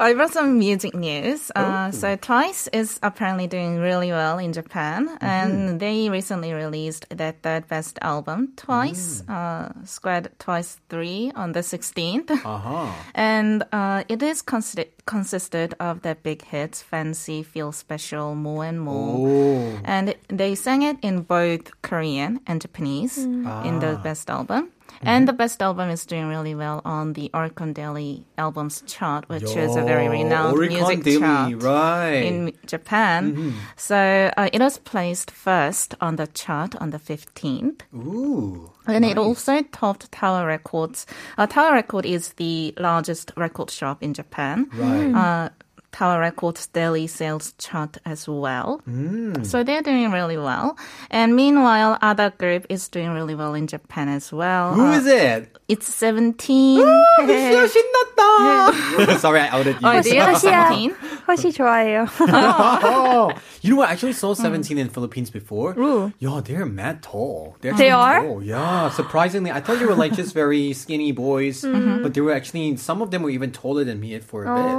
[0.00, 1.50] I brought some music news.
[1.56, 7.32] Uh, so Twice is apparently doing really well in Japan, and they recently released their
[7.32, 12.30] third best album, Twice, uh, Squad Twice Three, on the 16th.
[12.44, 12.92] uh-huh.
[13.14, 18.80] And uh, it is consider- consisted of their big hits, Fancy, Feel Special, More and
[18.80, 19.28] More.
[19.28, 19.80] Oh.
[19.84, 24.70] And they sang it in both Korean and Japanese in the best album.
[25.02, 29.44] And the best album is doing really well on the Oricon Daily Albums chart, which
[29.44, 32.24] is a very renowned Oricon music Daily, chart right.
[32.24, 33.54] in Japan.
[33.76, 37.82] So uh, it was placed first on the chart on the 15th.
[37.94, 38.72] Ooh.
[38.87, 41.06] And it also topped Tower Records.
[41.37, 44.68] Uh, Tower Record is the largest record shop in Japan.
[44.72, 45.14] Right.
[45.14, 45.48] Uh,
[45.92, 48.81] Tower Records daily sales chart as well.
[48.88, 49.44] Mm.
[49.44, 50.77] So they're doing really well.
[51.11, 54.74] And meanwhile, other group is doing really well in Japan as well.
[54.74, 55.58] Who Uh, is it?
[55.67, 56.78] It's 17.
[57.19, 59.17] 진짜 신났다.
[59.19, 59.88] Sorry, I outed you.
[59.88, 60.69] Oh, do you have 허시야.
[60.69, 60.95] 17?
[61.28, 62.06] 허시 좋아해요.
[62.19, 63.89] Oh, you know what?
[63.89, 65.73] I actually saw 17 in Philippines before.
[65.80, 66.12] Ooh.
[66.19, 67.56] Yo, they're mad tall.
[67.62, 68.21] They're They actually are?
[68.26, 68.43] Tall.
[68.43, 69.52] Yeah, surprisingly.
[69.52, 72.04] I thought they were like just very skinny boys, Mm-hmm.
[72.04, 74.71] but they were actually, some of them were even taller than me for a bit.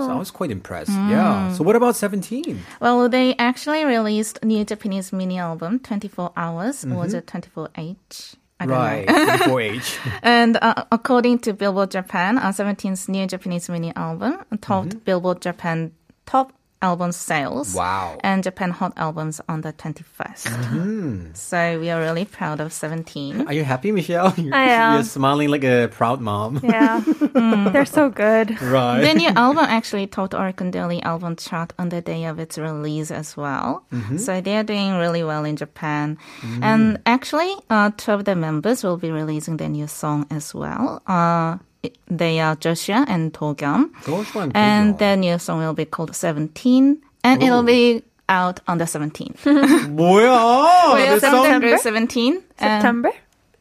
[0.00, 0.12] So Oh.
[0.12, 0.90] I was quite impressed.
[1.10, 1.52] Yeah.
[1.52, 2.58] So what about 17?
[2.80, 6.84] Well, they actually released new Japanese mini album, 24 Hours.
[6.86, 8.36] Or was it 24H?
[8.63, 9.07] Right.
[9.07, 10.19] 24H.
[10.23, 15.91] And uh, according to Billboard Japan, uh, 17's new Japanese mini album topped Billboard Japan
[16.25, 16.53] top
[16.85, 17.73] album sales.
[17.73, 18.17] Wow.
[18.21, 21.35] And Japan Hot Albums on the 21st.
[21.35, 23.47] So we are really proud of 17.
[23.47, 24.33] Are you happy, Michelle?
[24.37, 24.93] You're, I am.
[24.95, 26.59] You're smiling like a proud mom.
[26.63, 27.01] Yeah.
[27.73, 28.61] They're so good.
[28.61, 29.01] Right.
[29.01, 33.11] The new album actually topped Oricon Daily album chart on the day of its release
[33.11, 33.85] as well.
[34.17, 36.17] So they are doing really well in Japan.
[36.61, 41.01] And actually, uh, two of the members will be releasing their new song as well.
[41.07, 41.61] Uh, it-
[42.07, 43.89] they are Joshua and Togyam.
[44.05, 46.97] Joshua and And their new song will be called 17.
[47.23, 49.43] And it'll be out on the 17th.
[49.95, 49.95] 뭐야?
[49.95, 52.33] Well, This song- September 17.
[52.35, 52.43] and-
[52.81, 53.11] September?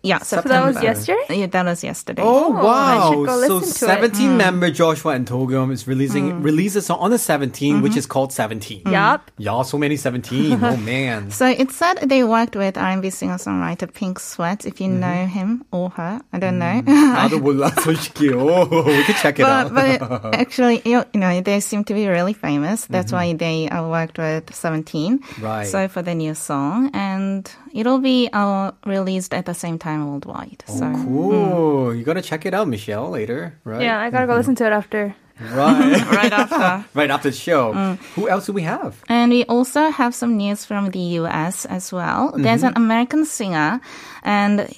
[0.03, 0.71] Yeah, So September.
[0.71, 1.39] that was yesterday?
[1.41, 2.21] Yeah, that was yesterday.
[2.23, 3.09] Oh, I wow!
[3.11, 3.99] should go so listen to it.
[3.99, 8.05] 17 member Joshua and Togum is releasing release a song on the 17, which is
[8.05, 8.83] called 17.
[8.87, 9.29] Yup.
[9.37, 10.53] Yeah, so many 17.
[10.63, 11.31] oh man.
[11.31, 14.65] So it said they worked with R&B singer-songwriter Pink Sweat.
[14.65, 16.81] If you know him or her, I don't know.
[16.87, 18.31] 나도 몰라 솔직히.
[18.33, 19.73] Oh, we can check it but, out.
[19.73, 22.85] but actually, you you know, they seem to be really famous.
[22.85, 25.19] That's why they uh, worked with 17.
[25.41, 25.67] Right.
[25.67, 30.64] So for the new song, and it'll be uh, released at the same time worldwide.
[30.68, 31.04] Oh, so hmm.
[31.04, 31.94] cool.
[31.94, 33.82] You gotta check it out, Michelle, later, right?
[33.82, 34.38] Yeah, I gotta go mm-hmm.
[34.38, 35.14] listen to it after.
[35.40, 36.00] Right.
[36.14, 36.84] right after.
[36.94, 37.74] right after the show.
[37.74, 37.96] Mm.
[38.14, 39.02] Who else do we have?
[39.08, 42.30] And we also have some news from the US as well.
[42.30, 42.42] Mm-hmm.
[42.42, 43.80] There's an American singer,
[44.22, 44.70] and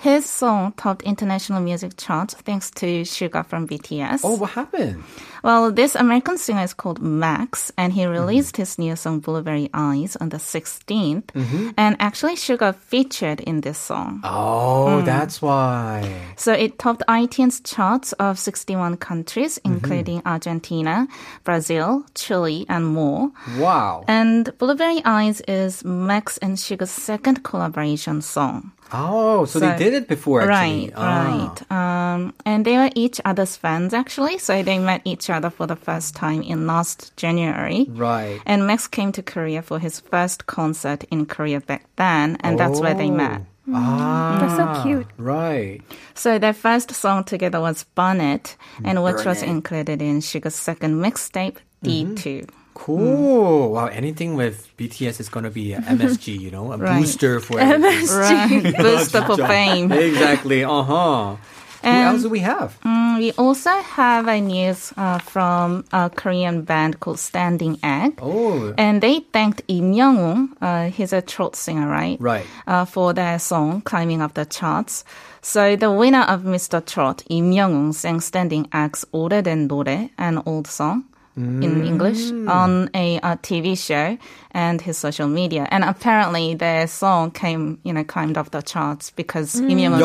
[0.00, 4.20] his song topped international music charts thanks to Suga from BTS.
[4.24, 5.02] Oh, what happened?
[5.42, 10.16] Well, this American singer is called Max, and he released his new song Blueberry Eyes
[10.16, 11.30] on the 16th.
[11.76, 14.20] And actually, Suga featured in this song.
[14.24, 16.10] Oh, that's why.
[16.36, 21.06] So it topped iTunes charts of 61 countries, including Argentina,
[21.44, 23.30] Brazil, Chile, and more.
[23.58, 24.04] Wow.
[24.08, 28.72] And Blueberry Eyes is Max and Suga's second collaboration song.
[28.90, 30.88] Oh, so, they did it before, actually.
[30.88, 31.52] Right, Ah.
[31.70, 31.72] right.
[32.14, 35.76] Um, and they were each other's fans actually, so they met each other for the
[35.76, 37.86] first time in last January.
[37.90, 38.40] Right.
[38.46, 42.80] And Max came to Korea for his first concert in Korea back then, and that's
[42.80, 43.14] where they Oh.
[43.16, 43.42] met.
[43.72, 44.38] Ah.
[44.40, 45.06] They're so cute.
[45.18, 45.80] Right.
[46.14, 49.52] So their first song together was Burn It, and which was Burn It.
[49.52, 52.48] included in Suga's second mixtape, D2.
[52.74, 53.72] Cool.
[53.72, 57.00] Wow, anything with BTS is going to be a MSG, you know, a Right.
[57.00, 58.08] booster for everything.
[58.16, 59.90] Right, booster for fame.
[59.92, 60.64] Exactly.
[60.64, 61.36] Uh huh.
[61.82, 62.78] And, Who else do we have?
[62.82, 68.18] Um, we also have a news uh, from a Korean band called Standing Egg.
[68.20, 68.74] Oh.
[68.76, 72.20] And they thanked Im Young-woong, uh, he's a trot singer, right?
[72.20, 72.46] Right.
[72.66, 75.04] Uh, for their song, Climbing Up the Charts.
[75.40, 76.84] So the winner of Mr.
[76.84, 81.04] Trot, Im Young-woong, sang Standing Egg's Older Than Dore, an old song
[81.38, 81.64] mm.
[81.64, 84.18] in English on a, a, TV show
[84.50, 85.66] and his social media.
[85.70, 89.70] And apparently their song came, you know, climbed off the charts because mm.
[89.70, 90.00] Im Young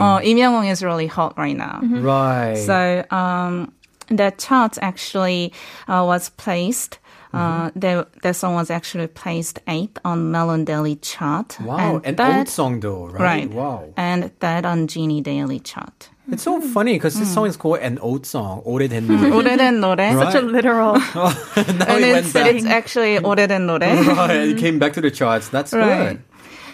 [0.00, 0.18] Oh,
[0.64, 1.80] is really hot right now.
[1.82, 2.02] Mm-hmm.
[2.02, 2.56] Right.
[2.56, 3.72] So um,
[4.08, 5.52] the chart actually
[5.88, 6.98] uh, was placed.
[7.32, 7.80] Uh, mm-hmm.
[7.80, 11.58] their their song was actually placed eighth on Melon Daily chart.
[11.60, 13.20] Wow, and an third, old song though, right?
[13.20, 13.50] right?
[13.50, 16.08] Wow, and third on Genie Daily chart.
[16.30, 16.72] It's so mm-hmm.
[16.72, 19.30] funny because this song is called an old song, 오래된 노래.
[19.30, 19.32] Mm-hmm.
[19.32, 20.14] 오래된 노래.
[20.14, 20.32] Right.
[20.32, 20.96] Such a literal.
[21.14, 23.94] Oh, and it it's, it's, actually 오래된 노래.
[24.16, 25.48] right, it came back to the charts.
[25.48, 26.18] That's right.
[26.18, 26.22] good.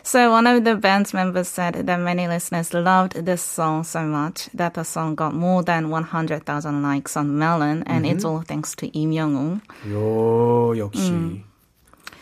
[0.04, 4.48] So one of the band's members said that many listeners loved this song so much
[4.54, 8.16] that the song got more than 100,000 likes on Melon, and mm-hmm.
[8.16, 9.60] it's all thanks to Im Young-woong.
[10.76, 11.10] 역시.
[11.10, 11.42] Mm.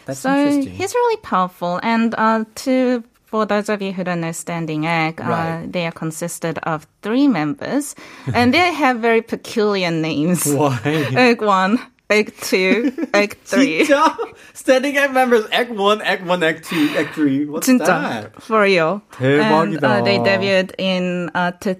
[0.05, 4.32] That's so he's really powerful, and uh, to for those of you who don't know
[4.32, 5.64] Standing Egg, Right.
[5.64, 7.96] uh, they are consisted of three members,
[8.34, 10.46] and they have very peculiar names.
[10.46, 10.80] Why?
[10.86, 13.84] Egg one, Egg two, Egg three.
[13.86, 14.16] 진짜?
[14.54, 17.46] Standing Egg members, Act 1, Act 1, Act 2, Act 3.
[17.46, 18.42] What's 진짜 that?
[18.42, 19.02] for real.
[19.20, 19.84] And 대박이다.
[19.84, 21.76] uh, they debuted in uh, t-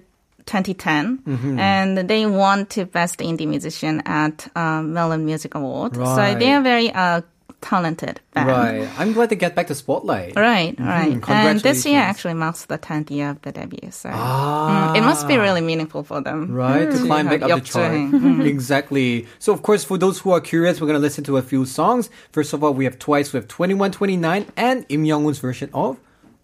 [0.46, 1.58] 2010, Mm-hmm.
[1.58, 5.96] and they won to Best Indie Musician at uh, Melon Music Award.
[5.96, 6.38] So Right.
[6.38, 7.22] they are very uh,
[7.61, 8.47] talented band.
[8.47, 8.89] Right.
[8.97, 10.35] I'm glad they get back to spotlight.
[10.35, 10.87] Right, mm-hmm.
[10.87, 11.21] right.
[11.21, 13.91] Mm, and this year actually marks the 10th year of the debut.
[13.91, 14.91] So ah.
[14.93, 16.51] mm, it must be really meaningful for them.
[16.51, 16.97] Right, mm.
[16.97, 17.93] to climb back up the chart.
[17.93, 18.17] Mm-hmm.
[18.17, 18.41] Mm-hmm.
[18.41, 19.27] exactly.
[19.39, 21.65] So of course, for those who are curious, we're going to listen to a few
[21.65, 22.09] songs.
[22.31, 25.97] First of all, we have twice with 2129 and Im Young-woong's version of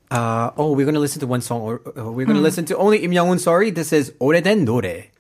[0.10, 1.62] uh, oh, we're gonna listen to one song.
[1.62, 2.46] Or, uh, we're gonna hmm.
[2.46, 3.42] listen to only Im Young-woong.
[3.42, 5.12] Sorry, this is 오래된 노래.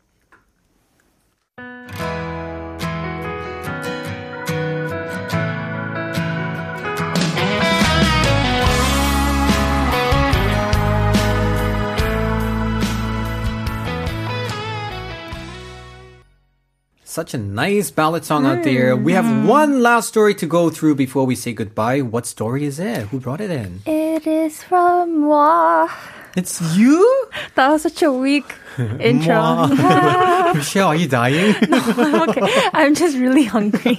[17.17, 18.95] Such a nice ballad song out there.
[18.95, 19.47] We have hmm.
[19.47, 22.01] one last story to go through before we say goodbye.
[22.01, 23.07] What story is it?
[23.07, 23.81] Who brought it in?
[23.87, 25.89] it is from moi.
[26.35, 27.01] It's you?
[27.55, 28.45] That was such a weak
[29.01, 29.65] intro.
[30.53, 31.55] Michelle, are you dying?
[31.73, 32.45] I'm okay.
[32.77, 33.97] I'm just really hungry.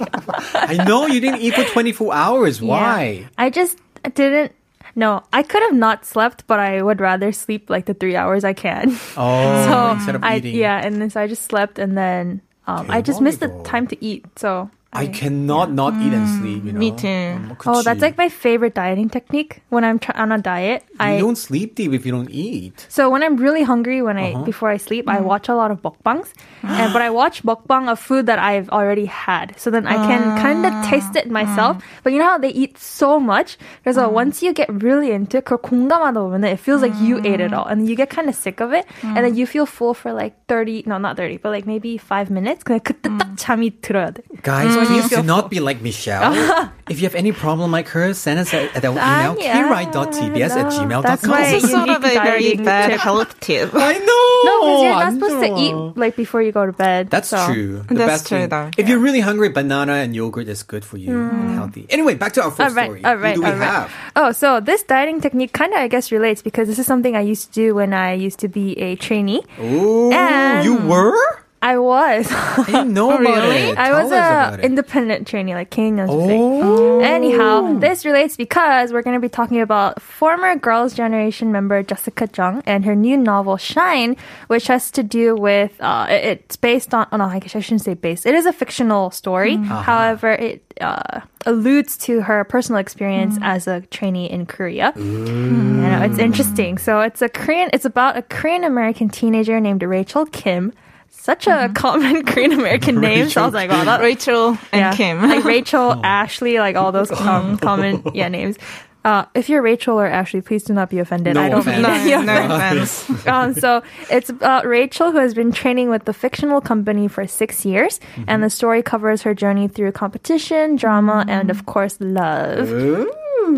[0.55, 2.63] I know you didn't eat for 24 hours.
[2.63, 3.27] Why?
[3.27, 3.29] Yeah.
[3.37, 3.79] I just
[4.15, 4.53] didn't.
[4.95, 8.45] No, I could have not slept, but I would rather sleep like the three hours
[8.45, 8.95] I can.
[9.17, 10.55] Oh, so instead of I, eating.
[10.55, 13.87] yeah, and then so I just slept, and then um, I just missed the time
[13.87, 16.78] to eat, so I cannot not eat and sleep, you know.
[16.78, 17.08] me too.
[17.08, 18.02] 음, oh, that's 그치.
[18.04, 19.64] like my favorite dieting technique.
[19.70, 22.86] When I'm try- on a diet, You I don't sleep deep if you don't eat.
[22.90, 24.42] So when I'm really hungry, when Uh-huh.
[24.42, 25.18] I before I sleep, Mm.
[25.18, 26.30] I watch a lot of mukbangs,
[26.62, 30.38] and but I watch mukbang of food that I've already had, so then I can
[30.38, 31.82] kind of taste it myself.
[32.06, 35.46] But you know how they eat so much, 그래서 once you get really into it,
[35.50, 38.38] 그걸 공감하다 보면 it feels like you ate it all, and you get kind of
[38.38, 41.50] sick of it, and then you feel full for like thirty, no, not thirty, but
[41.50, 42.62] like maybe five minutes.
[42.62, 44.22] 근데 그때 딱 잠이 들어야 돼.
[44.46, 46.33] Guys, Please do not be like Michelle.
[46.89, 51.03] if you have any problem like her, send us at our email, kride.tbs at gmail.com.
[51.03, 53.71] That's why this is sort of a very bad health tip.
[53.75, 54.29] I know.
[54.45, 57.11] No, because you're not supposed to eat like before you go to bed.
[57.11, 57.45] That's so.
[57.47, 57.85] true.
[57.89, 58.71] The That's best true, thing, though.
[58.77, 61.31] If you're really hungry, banana and yogurt is good for you mm.
[61.31, 61.55] and hmm.
[61.55, 61.87] healthy.
[61.91, 63.05] Anyway, back to our first all right, story.
[63.05, 63.89] All right, Who do we right.
[63.89, 63.93] have?
[64.17, 67.21] Oh, so this dieting technique kind of, I guess, relates because this is something I
[67.21, 69.43] used to do when I used to be a trainee.
[69.59, 71.45] Oh, you were?
[71.61, 72.31] I was.
[72.31, 73.77] I didn't know about it.
[73.77, 77.01] I Tell was us about a independent trainee, like King Oh.
[77.01, 82.29] Anyhow, this relates because we're going to be talking about former Girls' Generation member Jessica
[82.37, 84.17] Jung and her new novel Shine,
[84.47, 87.07] which has to do with uh, it's based on.
[87.11, 88.27] Oh no, I shouldn't say based.
[88.27, 89.57] It is a fictional story.
[89.57, 94.93] However, it uh, alludes to her personal experience as a trainee in Korea.
[94.97, 96.79] You know, it's interesting.
[96.79, 97.71] So it's a Korean.
[97.73, 100.73] It's about a Korean American teenager named Rachel Kim.
[101.11, 103.29] Such a common Korean American name.
[103.29, 104.95] So I was like, wow, that Rachel and yeah.
[104.95, 105.23] Kim.
[105.23, 108.57] like Rachel, Ashley, like all those um, common yeah names.
[109.05, 111.35] Uh, if you're Rachel or Ashley, please do not be offended.
[111.35, 111.83] No I don't offense.
[111.87, 111.87] mean
[112.19, 113.09] any no, offense.
[113.09, 113.27] no offense.
[113.27, 117.65] Um, so it's about Rachel who has been training with the fictional company for six
[117.65, 122.69] years, and the story covers her journey through competition, drama, and of course love.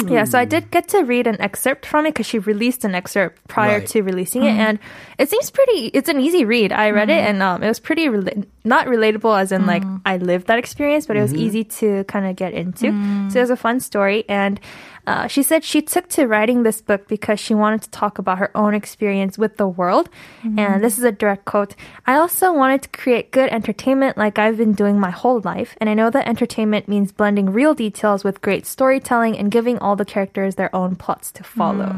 [0.07, 2.95] Yeah, so I did get to read an excerpt from it because she released an
[2.95, 3.87] excerpt prior Right.
[3.89, 4.79] to releasing it, and
[5.19, 5.87] it seems pretty.
[5.87, 6.71] It's an easy read.
[6.71, 10.19] I read it, and um, it was pretty rela- not relatable as in like I
[10.19, 12.93] lived that experience, but it was easy to kind of get into.
[13.33, 14.61] So it was a fun story, and
[15.08, 18.40] uh, she said she took to writing this book because she wanted to talk about
[18.40, 20.10] her own experience with the world.
[20.58, 21.76] And this is a direct quote.
[22.08, 25.76] I also wanted to create good entertainment like I've been doing my whole life.
[25.80, 29.96] And I know that entertainment means blending real details with great storytelling and giving all
[29.96, 31.94] the characters their own plots to follow.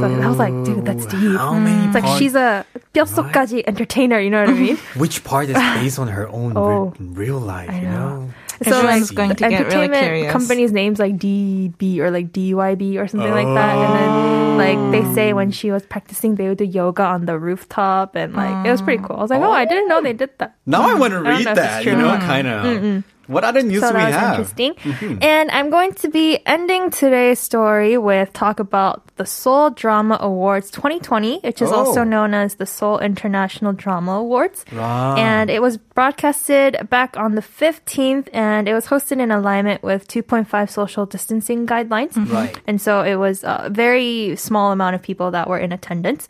[0.00, 1.36] So I was like, dude, that's deep.
[1.36, 2.64] How many It's like parts- she's a
[2.94, 4.76] 뼛속까지 entertainer, you know what I mean?
[4.96, 6.94] Which part is based on her own Oh.
[6.98, 8.30] re- real life, you know?
[8.63, 10.31] So Everyone's like going to get really entertainment curious.
[10.31, 15.13] companies names like DB or like DYB or something like that, and then like they
[15.13, 18.71] say when she was practicing, they would do yoga on the rooftop, and like it
[18.71, 19.07] was pretty mm.
[19.07, 19.17] cool.
[19.17, 20.55] I was like, oh, I didn't know they did that.
[20.65, 23.03] Now I want to read that, you know, kind of.
[23.27, 24.31] What other news so do we that was have?
[24.39, 24.73] interesting.
[24.75, 25.23] Mm-hmm.
[25.23, 30.69] And I'm going to be ending today's story with talk about the Seoul Drama Awards
[30.71, 31.75] 2020, which is Oh.
[31.75, 34.65] also known as the Seoul International Drama Awards.
[34.73, 35.15] Right.
[35.17, 40.07] And it was broadcasted back on the 15th, and it was hosted in alignment with
[40.07, 42.13] 2.5 social distancing guidelines.
[42.13, 42.33] Mm-hmm.
[42.33, 42.59] Right.
[42.67, 46.27] And so it was a very small amount of people that were in attendance.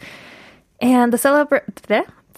[0.81, 1.63] And the celebrate.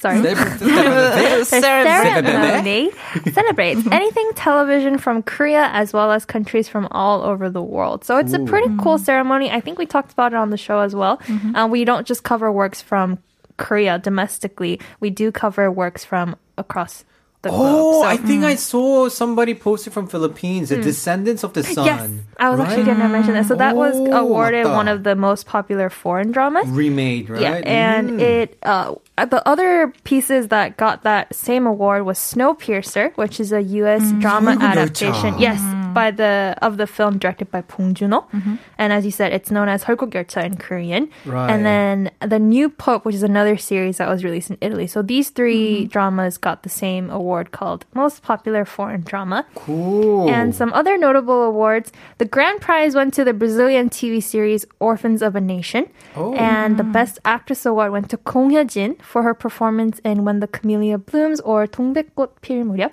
[0.05, 0.21] Sorry.
[0.21, 2.91] The ceremony
[3.31, 8.05] celebrates anything television from Korea as well as countries from all over the world.
[8.05, 9.03] So it's a pretty cool mm-hmm.
[9.03, 9.49] ceremony.
[9.49, 11.19] I think we talked about it on the show as well.
[11.55, 13.17] Uh, we don't just cover works from
[13.57, 14.79] Korea domestically.
[14.99, 17.03] We do cover works from across
[17.45, 17.85] the oh.
[17.85, 18.47] Oh, so, I think mm.
[18.47, 20.83] I saw somebody posted from Philippines, the mm.
[20.83, 21.85] Descendants of the Sun.
[21.85, 22.67] Yes, I was right?
[22.67, 23.45] actually going to mention that.
[23.45, 26.67] So that oh, was awarded one of the most popular foreign dramas.
[26.67, 27.41] Remade, right?
[27.41, 28.19] Yeah, and mm.
[28.19, 28.57] it.
[28.63, 34.01] Uh, the other pieces that got that same award was Snowpiercer, which is a U.S.
[34.11, 34.19] Hmm.
[34.19, 35.37] drama adaptation.
[35.39, 35.61] Yes,
[35.95, 38.27] by the of the film directed by Bong Joon-ho.
[38.35, 38.55] Mm-hmm.
[38.77, 41.09] And as you said, it's known as Heukogyercha in Korean.
[41.23, 41.49] Right.
[41.49, 44.85] And then The New Pope, which is another series that was released in Italy.
[44.85, 45.87] So these 3 mm-hmm.
[45.87, 49.47] dramas got the same award called Most Popular Foreign Drama.
[49.55, 50.29] Cool.
[50.29, 55.23] And some other notable awards, the grand prize went to the Brazilian TV series Orphans
[55.23, 55.87] of a Nation.
[56.15, 56.35] Oh.
[56.35, 56.91] And the mm.
[56.91, 61.39] Best Actress award went to Kong Hyo-jin for her performance in When the Camellia Blooms
[61.39, 62.91] or 동백꽃 필 무렵.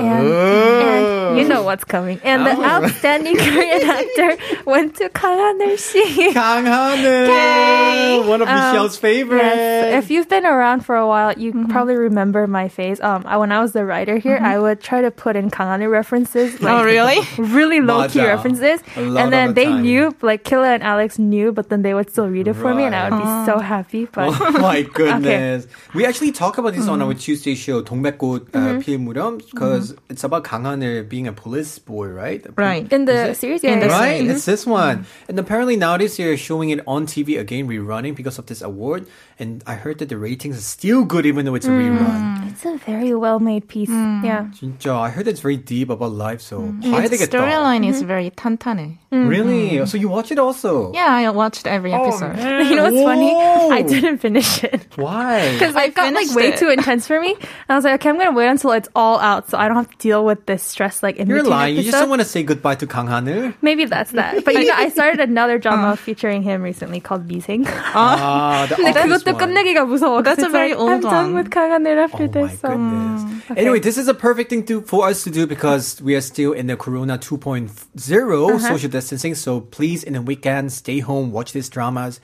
[0.00, 1.36] And, and oh.
[1.36, 2.20] you know what's coming.
[2.24, 2.64] And the oh.
[2.64, 9.44] outstanding Korean actor went to Kang Ha-neul Kang Ha-neul, one of um, Michelle's favorites.
[9.44, 10.04] Yes.
[10.04, 11.70] If you've been around for a while, you mm-hmm.
[11.70, 13.00] probably remember my face.
[13.00, 14.44] Um, I, when I was the writer here, mm-hmm.
[14.44, 16.56] I would try to put in Kang Ha-neul references.
[16.60, 17.18] Oh, like, oh, really?
[17.52, 18.80] Really low key references.
[18.96, 19.82] And then the they time.
[19.82, 22.62] knew, like Killa and Alex knew, but then they would still read it right.
[22.62, 24.06] for me, and I would be so happy.
[24.06, 25.74] But oh my goodness, okay.
[25.94, 26.92] we actually talk about this mm-hmm.
[26.92, 27.18] on our mm-hmm.
[27.18, 29.36] Tuesday show, 동백꽃 uh, mm-hmm.
[29.36, 32.44] because it's about Kang Ha-neul being a police boy, right?
[32.56, 32.90] Right.
[32.92, 33.78] In the series, yeah.
[33.78, 34.30] The right, series.
[34.36, 34.98] it's this one.
[34.98, 35.30] Mm-hmm.
[35.30, 39.06] And apparently now this year showing it on TV again, rerunning because of this award.
[39.41, 42.49] And I heard that the ratings are still good even though it's a rerun.
[42.49, 43.87] it's a very well made piece.
[43.89, 44.49] Yeah.
[44.57, 47.37] 진짜, I heard it's very deep about life, so 봐야 Its 되겠다.
[47.37, 48.97] storyline is very 탄탄해.
[49.11, 49.85] Really?
[49.85, 50.91] So you watch it also?
[50.93, 52.35] Yeah, I watched every episode.
[52.67, 53.31] You know what's funny?
[53.31, 53.69] Whoa.
[53.71, 54.87] I didn't finish it.
[54.97, 55.53] Why?
[55.53, 56.57] Because I it got like finished way it.
[56.57, 57.33] too intense for me.
[57.37, 59.77] And I was like, okay, I'm gonna wait until it's all out, so I don't
[59.77, 61.75] have to deal with this stress like in You're between lying.
[61.77, 62.09] You just don't episodes.
[62.09, 63.53] want to say goodbye to 강하늘.
[63.61, 64.43] Maybe that's that.
[64.43, 67.63] But you know, I started another drama featuring him recently called 미생.
[67.93, 69.54] Ah, the 근데 office one.
[69.54, 70.22] 끝내기가 무서워.
[70.22, 71.14] That's a very like, old I'm one.
[71.14, 72.68] I'm done with Kang Ha-neul after oh this my.
[72.68, 73.50] Goodness.
[73.50, 73.60] Okay.
[73.60, 76.52] Anyway, this is a perfect thing to, for us to do because we are still
[76.52, 78.58] in the Corona 2.0 uh-huh.
[78.58, 79.34] social distancing.
[79.34, 82.20] So please, in the weekend, stay home, watch these dramas.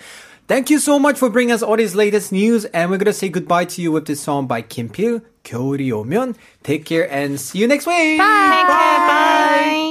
[0.48, 3.28] Thank you so much for bringing us all these latest news, and we're gonna say
[3.28, 6.36] goodbye to you with this song by Kim Pil, 겨울이 오면.
[6.62, 8.16] Take care and see you next week.
[8.16, 8.24] Bye.
[8.24, 9.87] Care, bye.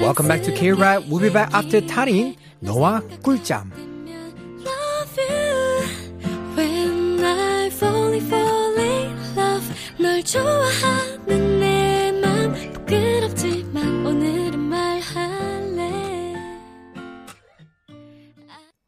[0.00, 1.08] Welcome back to K-Ride.
[1.08, 3.93] We'll be back after Tarin, Noah, 꿀잠.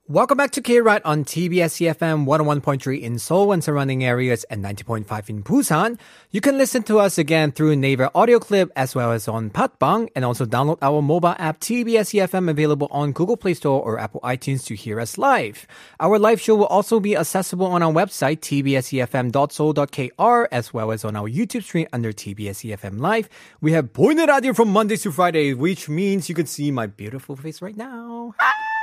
[0.08, 5.28] Welcome back to K-Ride on TBS EFM 101.3 in Seoul and surrounding areas and 90.5
[5.28, 5.98] in Busan.
[6.30, 10.10] You can listen to us again through Naver audio clip as well as on Podbbang
[10.14, 14.20] and also download our mobile app TBS EFM available on Google Play Store or Apple
[14.20, 15.66] iTunes to hear us live.
[15.98, 21.16] Our live show will also be accessible on our website tbsefm.seoul.kr as well as on
[21.16, 23.28] our YouTube stream under TBS EFM Live.
[23.60, 26.86] We have pointed out here from Mondays to Fridays, which means you can see my
[26.86, 28.36] beautiful face right now.
[28.38, 28.75] Ah!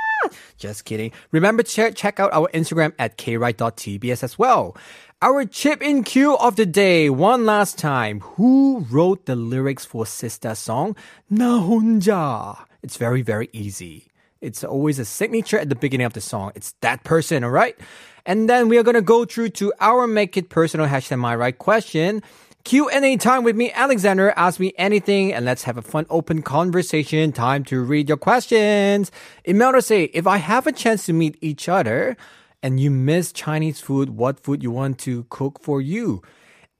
[0.56, 1.12] Just kidding.
[1.32, 4.76] Remember to check out our Instagram at kride.tbs as well.
[5.22, 8.20] Our chip in queue of the day, one last time.
[8.36, 10.96] Who wrote the lyrics for Sistar song?
[11.30, 12.66] Na 혼자.
[12.82, 14.08] It's very, very easy.
[14.40, 16.52] It's always a signature at the beginning of the song.
[16.54, 17.78] It's that person, all right?
[18.26, 21.34] And then we are going to go through to our make it personal hashtag my
[21.34, 22.22] right question.
[22.64, 24.32] Q&A time with me, Alexander.
[24.36, 27.30] Ask me anything and let's have a fun open conversation.
[27.30, 29.12] Time to read your questions.
[29.44, 32.16] Imelda say, if I have a chance to meet each other
[32.62, 36.22] and you miss Chinese food, what food you want to cook for you?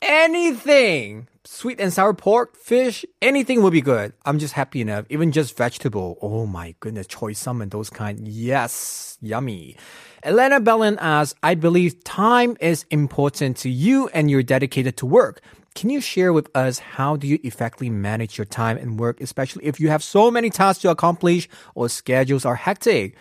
[0.04, 1.28] anything.
[1.46, 4.12] Sweet and sour pork, fish, anything will be good.
[4.24, 5.04] I'm just happy enough.
[5.10, 6.18] Even just vegetable.
[6.22, 8.26] Oh my goodness, choy sum and those kind.
[8.26, 9.76] Yes, yummy.
[10.22, 15.42] Elena Bellin asks, I believe time is important to you and you're dedicated to work.
[15.74, 19.64] Can you share with us how do you effectively manage your time and work, especially
[19.66, 23.16] if you have so many tasks to accomplish or schedules are hectic?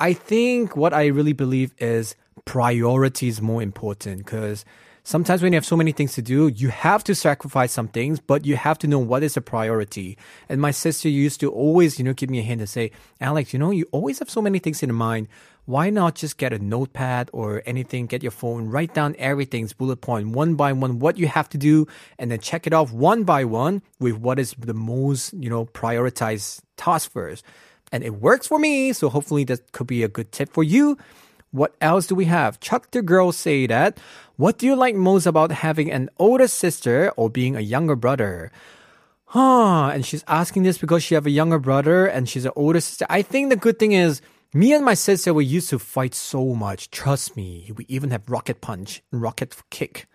[0.00, 2.16] I think what I really believe is
[2.46, 4.64] priority is more important because
[5.04, 8.20] sometimes when you have so many things to do, you have to sacrifice some things,
[8.20, 10.16] but you have to know what is a priority.
[10.48, 12.90] And my sister used to always, you know, give me a hand and say,
[13.20, 15.28] Alex, you know, you always have so many things in mind.
[15.64, 20.00] Why not just get a notepad or anything, get your phone, write down everything's bullet
[20.00, 21.86] point one by one, what you have to do,
[22.18, 25.66] and then check it off one by one with what is the most, you know,
[25.66, 27.44] prioritized task first.
[27.92, 30.98] And it works for me, so hopefully that could be a good tip for you.
[31.52, 32.58] What else do we have?
[32.58, 34.00] Chuck the girl say that.
[34.36, 38.50] What do you like most about having an older sister or being a younger brother?
[39.26, 39.90] Huh.
[39.94, 43.06] And she's asking this because she have a younger brother and she's an older sister.
[43.08, 44.22] I think the good thing is
[44.54, 46.90] me and my sister we used to fight so much.
[46.90, 47.70] Trust me.
[47.74, 50.06] We even have rocket punch and rocket kick.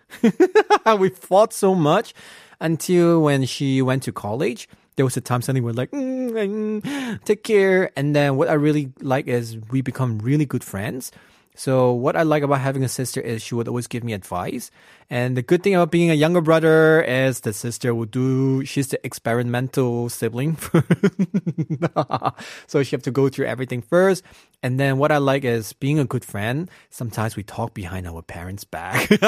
[0.98, 2.14] we fought so much
[2.60, 4.68] until when she went to college.
[4.96, 7.90] There was a time suddenly we're like, mm, mm, take care.
[7.96, 11.12] And then what I really like is we become really good friends.
[11.57, 14.71] So what I like about having a sister is she would always give me advice.
[15.09, 18.87] And the good thing about being a younger brother is the sister will do, she's
[18.87, 20.57] the experimental sibling.
[22.67, 24.23] so she have to go through everything first.
[24.63, 26.71] And then what I like is being a good friend.
[26.89, 29.09] Sometimes we talk behind our parents' back.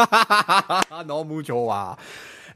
[1.06, 1.96] 너무 좋아.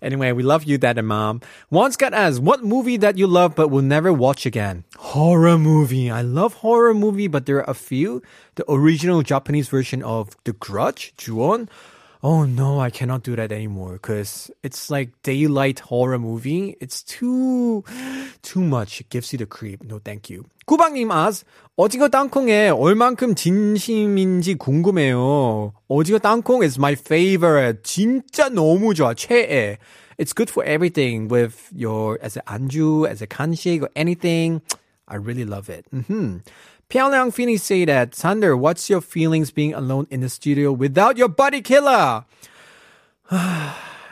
[0.03, 1.40] Anyway, we love you, dad and mom.
[1.70, 4.84] Once got asked, what movie that you love but will never watch again?
[4.97, 6.11] Horror movie.
[6.11, 8.22] I love horror movie, but there are a few.
[8.57, 11.68] The original Japanese version of The Grudge, Ju-on
[12.24, 16.76] Oh no, I cannot do that anymore because it's like daylight horror movie.
[16.82, 17.86] It's too,
[18.41, 18.99] too much.
[18.99, 19.84] It gives you the creep.
[19.84, 20.43] No, thank you.
[20.67, 21.45] 구방님 asks,
[21.78, 25.72] 오징어 땅콩에 얼만큼 진심인지 궁금해요.
[25.88, 27.84] 오징어 땅콩 is my favorite.
[27.84, 29.13] 진짜 너무 좋아.
[29.13, 29.78] 최애.
[30.17, 34.61] It's good for everything with your, as a anju, as a kanshik or anything.
[35.07, 35.86] I really love it.
[35.95, 36.39] Mm-hmm.
[36.91, 41.28] Pyongyang Fini say that Sander, what's your feelings being alone in the studio without your
[41.28, 42.26] buddy Killa?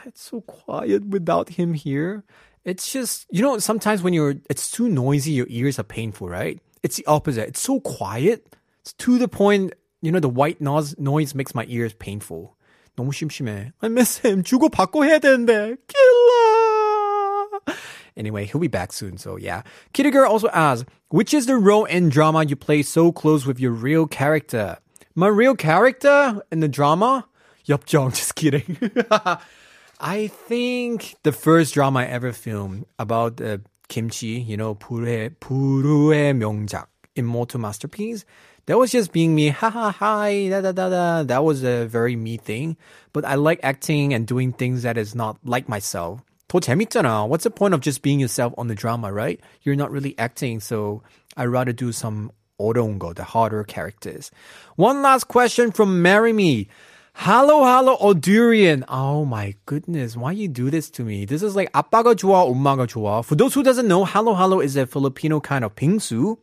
[0.05, 2.23] it's so quiet without him here.
[2.65, 6.59] It's just you know sometimes when you're it's too noisy, your ears are painful, right?
[6.81, 7.49] It's the opposite.
[7.49, 8.55] It's so quiet.
[8.81, 9.73] It's to the point.
[10.01, 12.55] You know the white noise noise makes my ears painful.
[12.97, 13.71] 너무 심심해.
[13.81, 14.43] I miss him.
[14.43, 15.77] 주고 받고 해야 되는데.
[15.87, 17.77] Killa.
[18.16, 19.62] Anyway, he'll be back soon, so yeah.
[19.92, 23.58] Kitty Girl also asks, which is the role in drama you play so close with
[23.58, 24.78] your real character?
[25.14, 27.26] My real character in the drama?
[27.66, 28.78] 엽정, just kidding.
[30.00, 36.34] I think the first drama I ever filmed about uh, kimchi, you know, 불의, 불후의
[36.34, 36.86] 명작,
[37.16, 38.24] immortal masterpiece.
[38.66, 41.22] That was just being me, ha ha hi, da da da da.
[41.24, 42.76] That was a very me thing.
[43.12, 46.20] But I like acting and doing things that is not like myself.
[46.53, 47.27] 더 재밌잖아.
[47.27, 49.39] What's the point of just being yourself on the drama, right?
[49.63, 51.01] You're not really acting, so
[51.35, 52.29] I'd rather do some
[52.59, 54.29] 어려운 거, the harder characters.
[54.75, 56.67] One last question from Marry Me.
[57.15, 58.83] Hello, hello, Odurian.
[58.87, 61.25] Oh my goodness, why you do this to me?
[61.25, 63.25] This is like 아빠가 좋아, 엄마가 좋아.
[63.25, 66.37] For those who doesn't know, hello, hello is a Filipino kind of bingsu.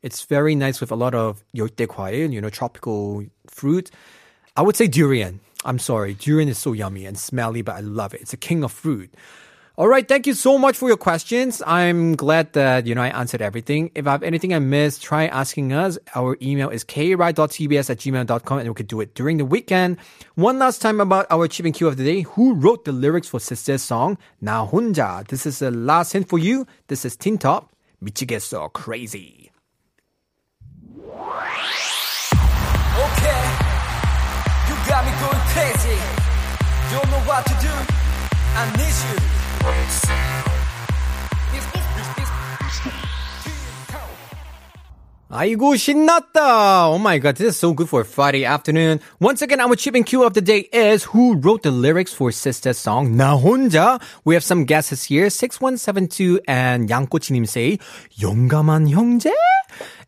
[0.00, 3.90] It's very nice with a lot of 열대과일, you know, tropical fruit.
[4.56, 5.40] I would say durian.
[5.66, 8.22] I'm sorry, durian is so yummy and smelly, but I love it.
[8.22, 9.12] It's a king of fruit.
[9.76, 11.62] All right, thank you so much for your questions.
[11.66, 13.90] I'm glad that, you know, I answered everything.
[13.94, 15.96] If I have anything I missed, try asking us.
[16.14, 19.96] Our email is kride.tbs at gmail.com and we could do it during the weekend.
[20.34, 22.22] One last time about our chip and cue of the day.
[22.22, 25.26] Who wrote the lyrics for Sistar's song, Na Honja?
[25.28, 26.66] This is the last hint for you.
[26.88, 29.50] This is Tin Top, 미치겠어, crazy.
[33.00, 33.42] Okay,
[34.68, 35.96] you got me going crazy.
[36.92, 37.72] Don't know what to do.
[38.56, 39.49] I need you.
[45.32, 46.88] 아이고 신났다.
[46.88, 48.98] Oh my god, this is so good for a Friday afternoon.
[49.20, 52.78] Once again, our chipping cue of the day is who wrote the lyrics for Sistar's
[52.78, 54.00] song 나 혼자.
[54.24, 55.30] We have some guesses here.
[55.30, 57.78] 6172 and Yang 양꼬치님 say
[58.20, 59.30] 용감한 형제?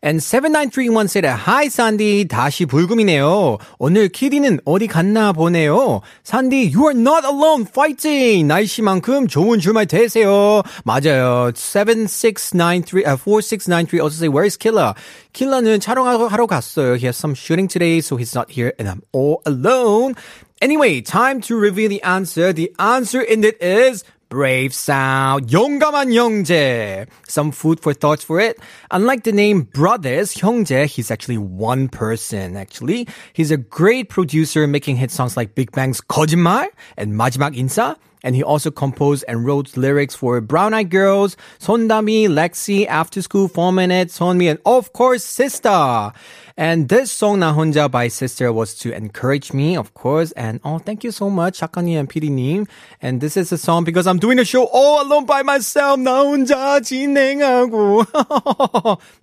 [0.03, 2.25] And 7931 said, Hi, Sandy.
[2.27, 3.57] 다시 불금이네요.
[3.79, 6.01] 오늘 키디는 어디 갔나 보네요.
[6.25, 7.65] Sandy, you are not alone.
[7.65, 8.45] Fighting.
[8.49, 10.61] 날씨만큼 좋은 주말 되세요.
[10.83, 11.53] 맞아요.
[11.55, 14.93] 7693, uh, 4693 also say, Where is Killa?
[15.31, 16.97] Killa는 촬영하러 갔어요.
[16.99, 20.15] He has some shooting today, so he's not here and I'm all alone.
[20.61, 22.51] Anyway, time to reveal the answer.
[22.51, 24.03] The answer in it is
[24.33, 27.05] Brave sound, 용감한 형제.
[27.27, 28.57] Some food for thoughts for it.
[28.89, 33.07] Unlike the name brothers, 형제, he's actually one person, actually.
[33.33, 37.95] He's a great producer making hit songs like Big Bang's 거짓말 and 마지막 인사.
[38.23, 43.49] And he also composed and wrote lyrics for Brown Eyed Girls, 손담이, Lexi, After School,
[43.49, 46.13] 4 Minutes, 손미, and of course, Sistar.
[46.55, 50.31] And this song, Na Honja by Sistar, was to encourage me, of course.
[50.33, 52.69] And oh, thank you so much, Hakani and PD님.
[53.01, 55.99] And this is a song because I'm doing a show all alone by myself.
[55.99, 58.05] 나 혼자 진행하고.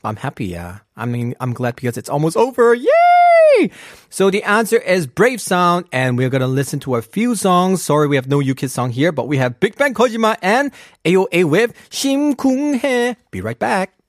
[0.04, 0.78] I'm happy, yeah.
[0.96, 2.74] I mean, I'm glad because it's almost over.
[2.74, 3.70] Yay!
[4.10, 7.80] So the answer is Brave Sound, and we're gonna listen to a few songs.
[7.80, 10.72] Sorry, we have no UK song here, but we have Big Bang Kojima and
[11.04, 13.16] AOA with 심쿵해.
[13.30, 13.99] Be right back.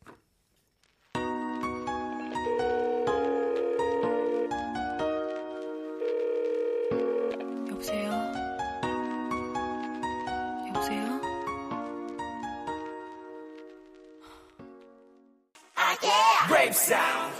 [16.70, 17.33] Brave sound.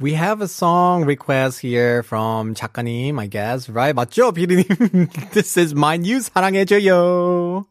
[0.00, 3.68] We have a song request here from 작가님, I guess.
[3.68, 3.94] Right?
[3.94, 5.30] 맞죠, 피디님?
[5.30, 6.28] This is my news.
[6.28, 7.66] 사랑해줘요.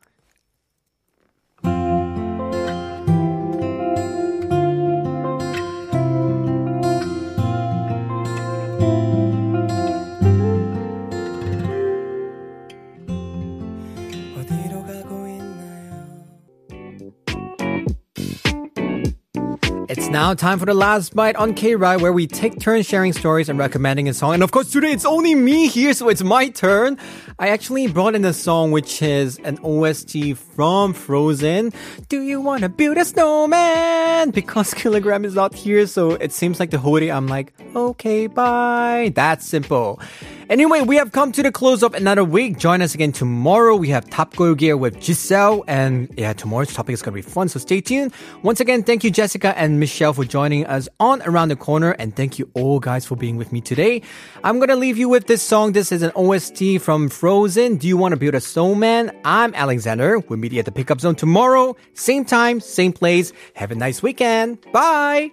[20.16, 23.58] Now time for the last bite on K-Ride where we take turns sharing stories and
[23.58, 24.32] recommending a song.
[24.32, 26.96] And of course, today it's only me here, so it's my turn.
[27.38, 31.74] I actually brought in a song which is an OST from Frozen.
[32.08, 34.30] Do you want to build a snowman?
[34.30, 39.12] Because Killagramz is not here, so it seems like the whole I'm like, okay, bye.
[39.14, 40.00] That's simple.
[40.49, 42.57] Anyway, we have come to the close of another week.
[42.57, 43.74] Join us again tomorrow.
[43.74, 45.64] We have Top Girl Gear with Giselle.
[45.66, 48.12] And yeah, tomorrow's topic is going to be fun, so stay tuned.
[48.42, 51.90] Once again, thank you, Jessica and Michelle, for joining us on Around the Corner.
[51.99, 54.03] And thank you all guys for being with me today.
[54.44, 55.72] I'm going to leave you with this song.
[55.72, 57.78] This is an OST from Frozen.
[57.78, 59.11] Do you want to build a snowman?
[59.24, 60.20] I'm Alexander.
[60.20, 61.74] We'll meet you at the pickup zone tomorrow.
[61.94, 63.32] Same time, same place.
[63.55, 64.64] Have a nice weekend.
[64.70, 65.32] Bye.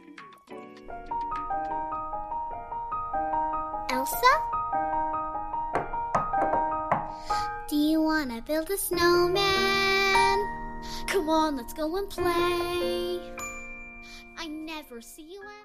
[3.91, 4.52] Elsa?
[7.73, 9.33] Do you wanna build a snowman?
[11.07, 13.19] Come on, let's go and play.
[14.37, 15.63] I never see you any.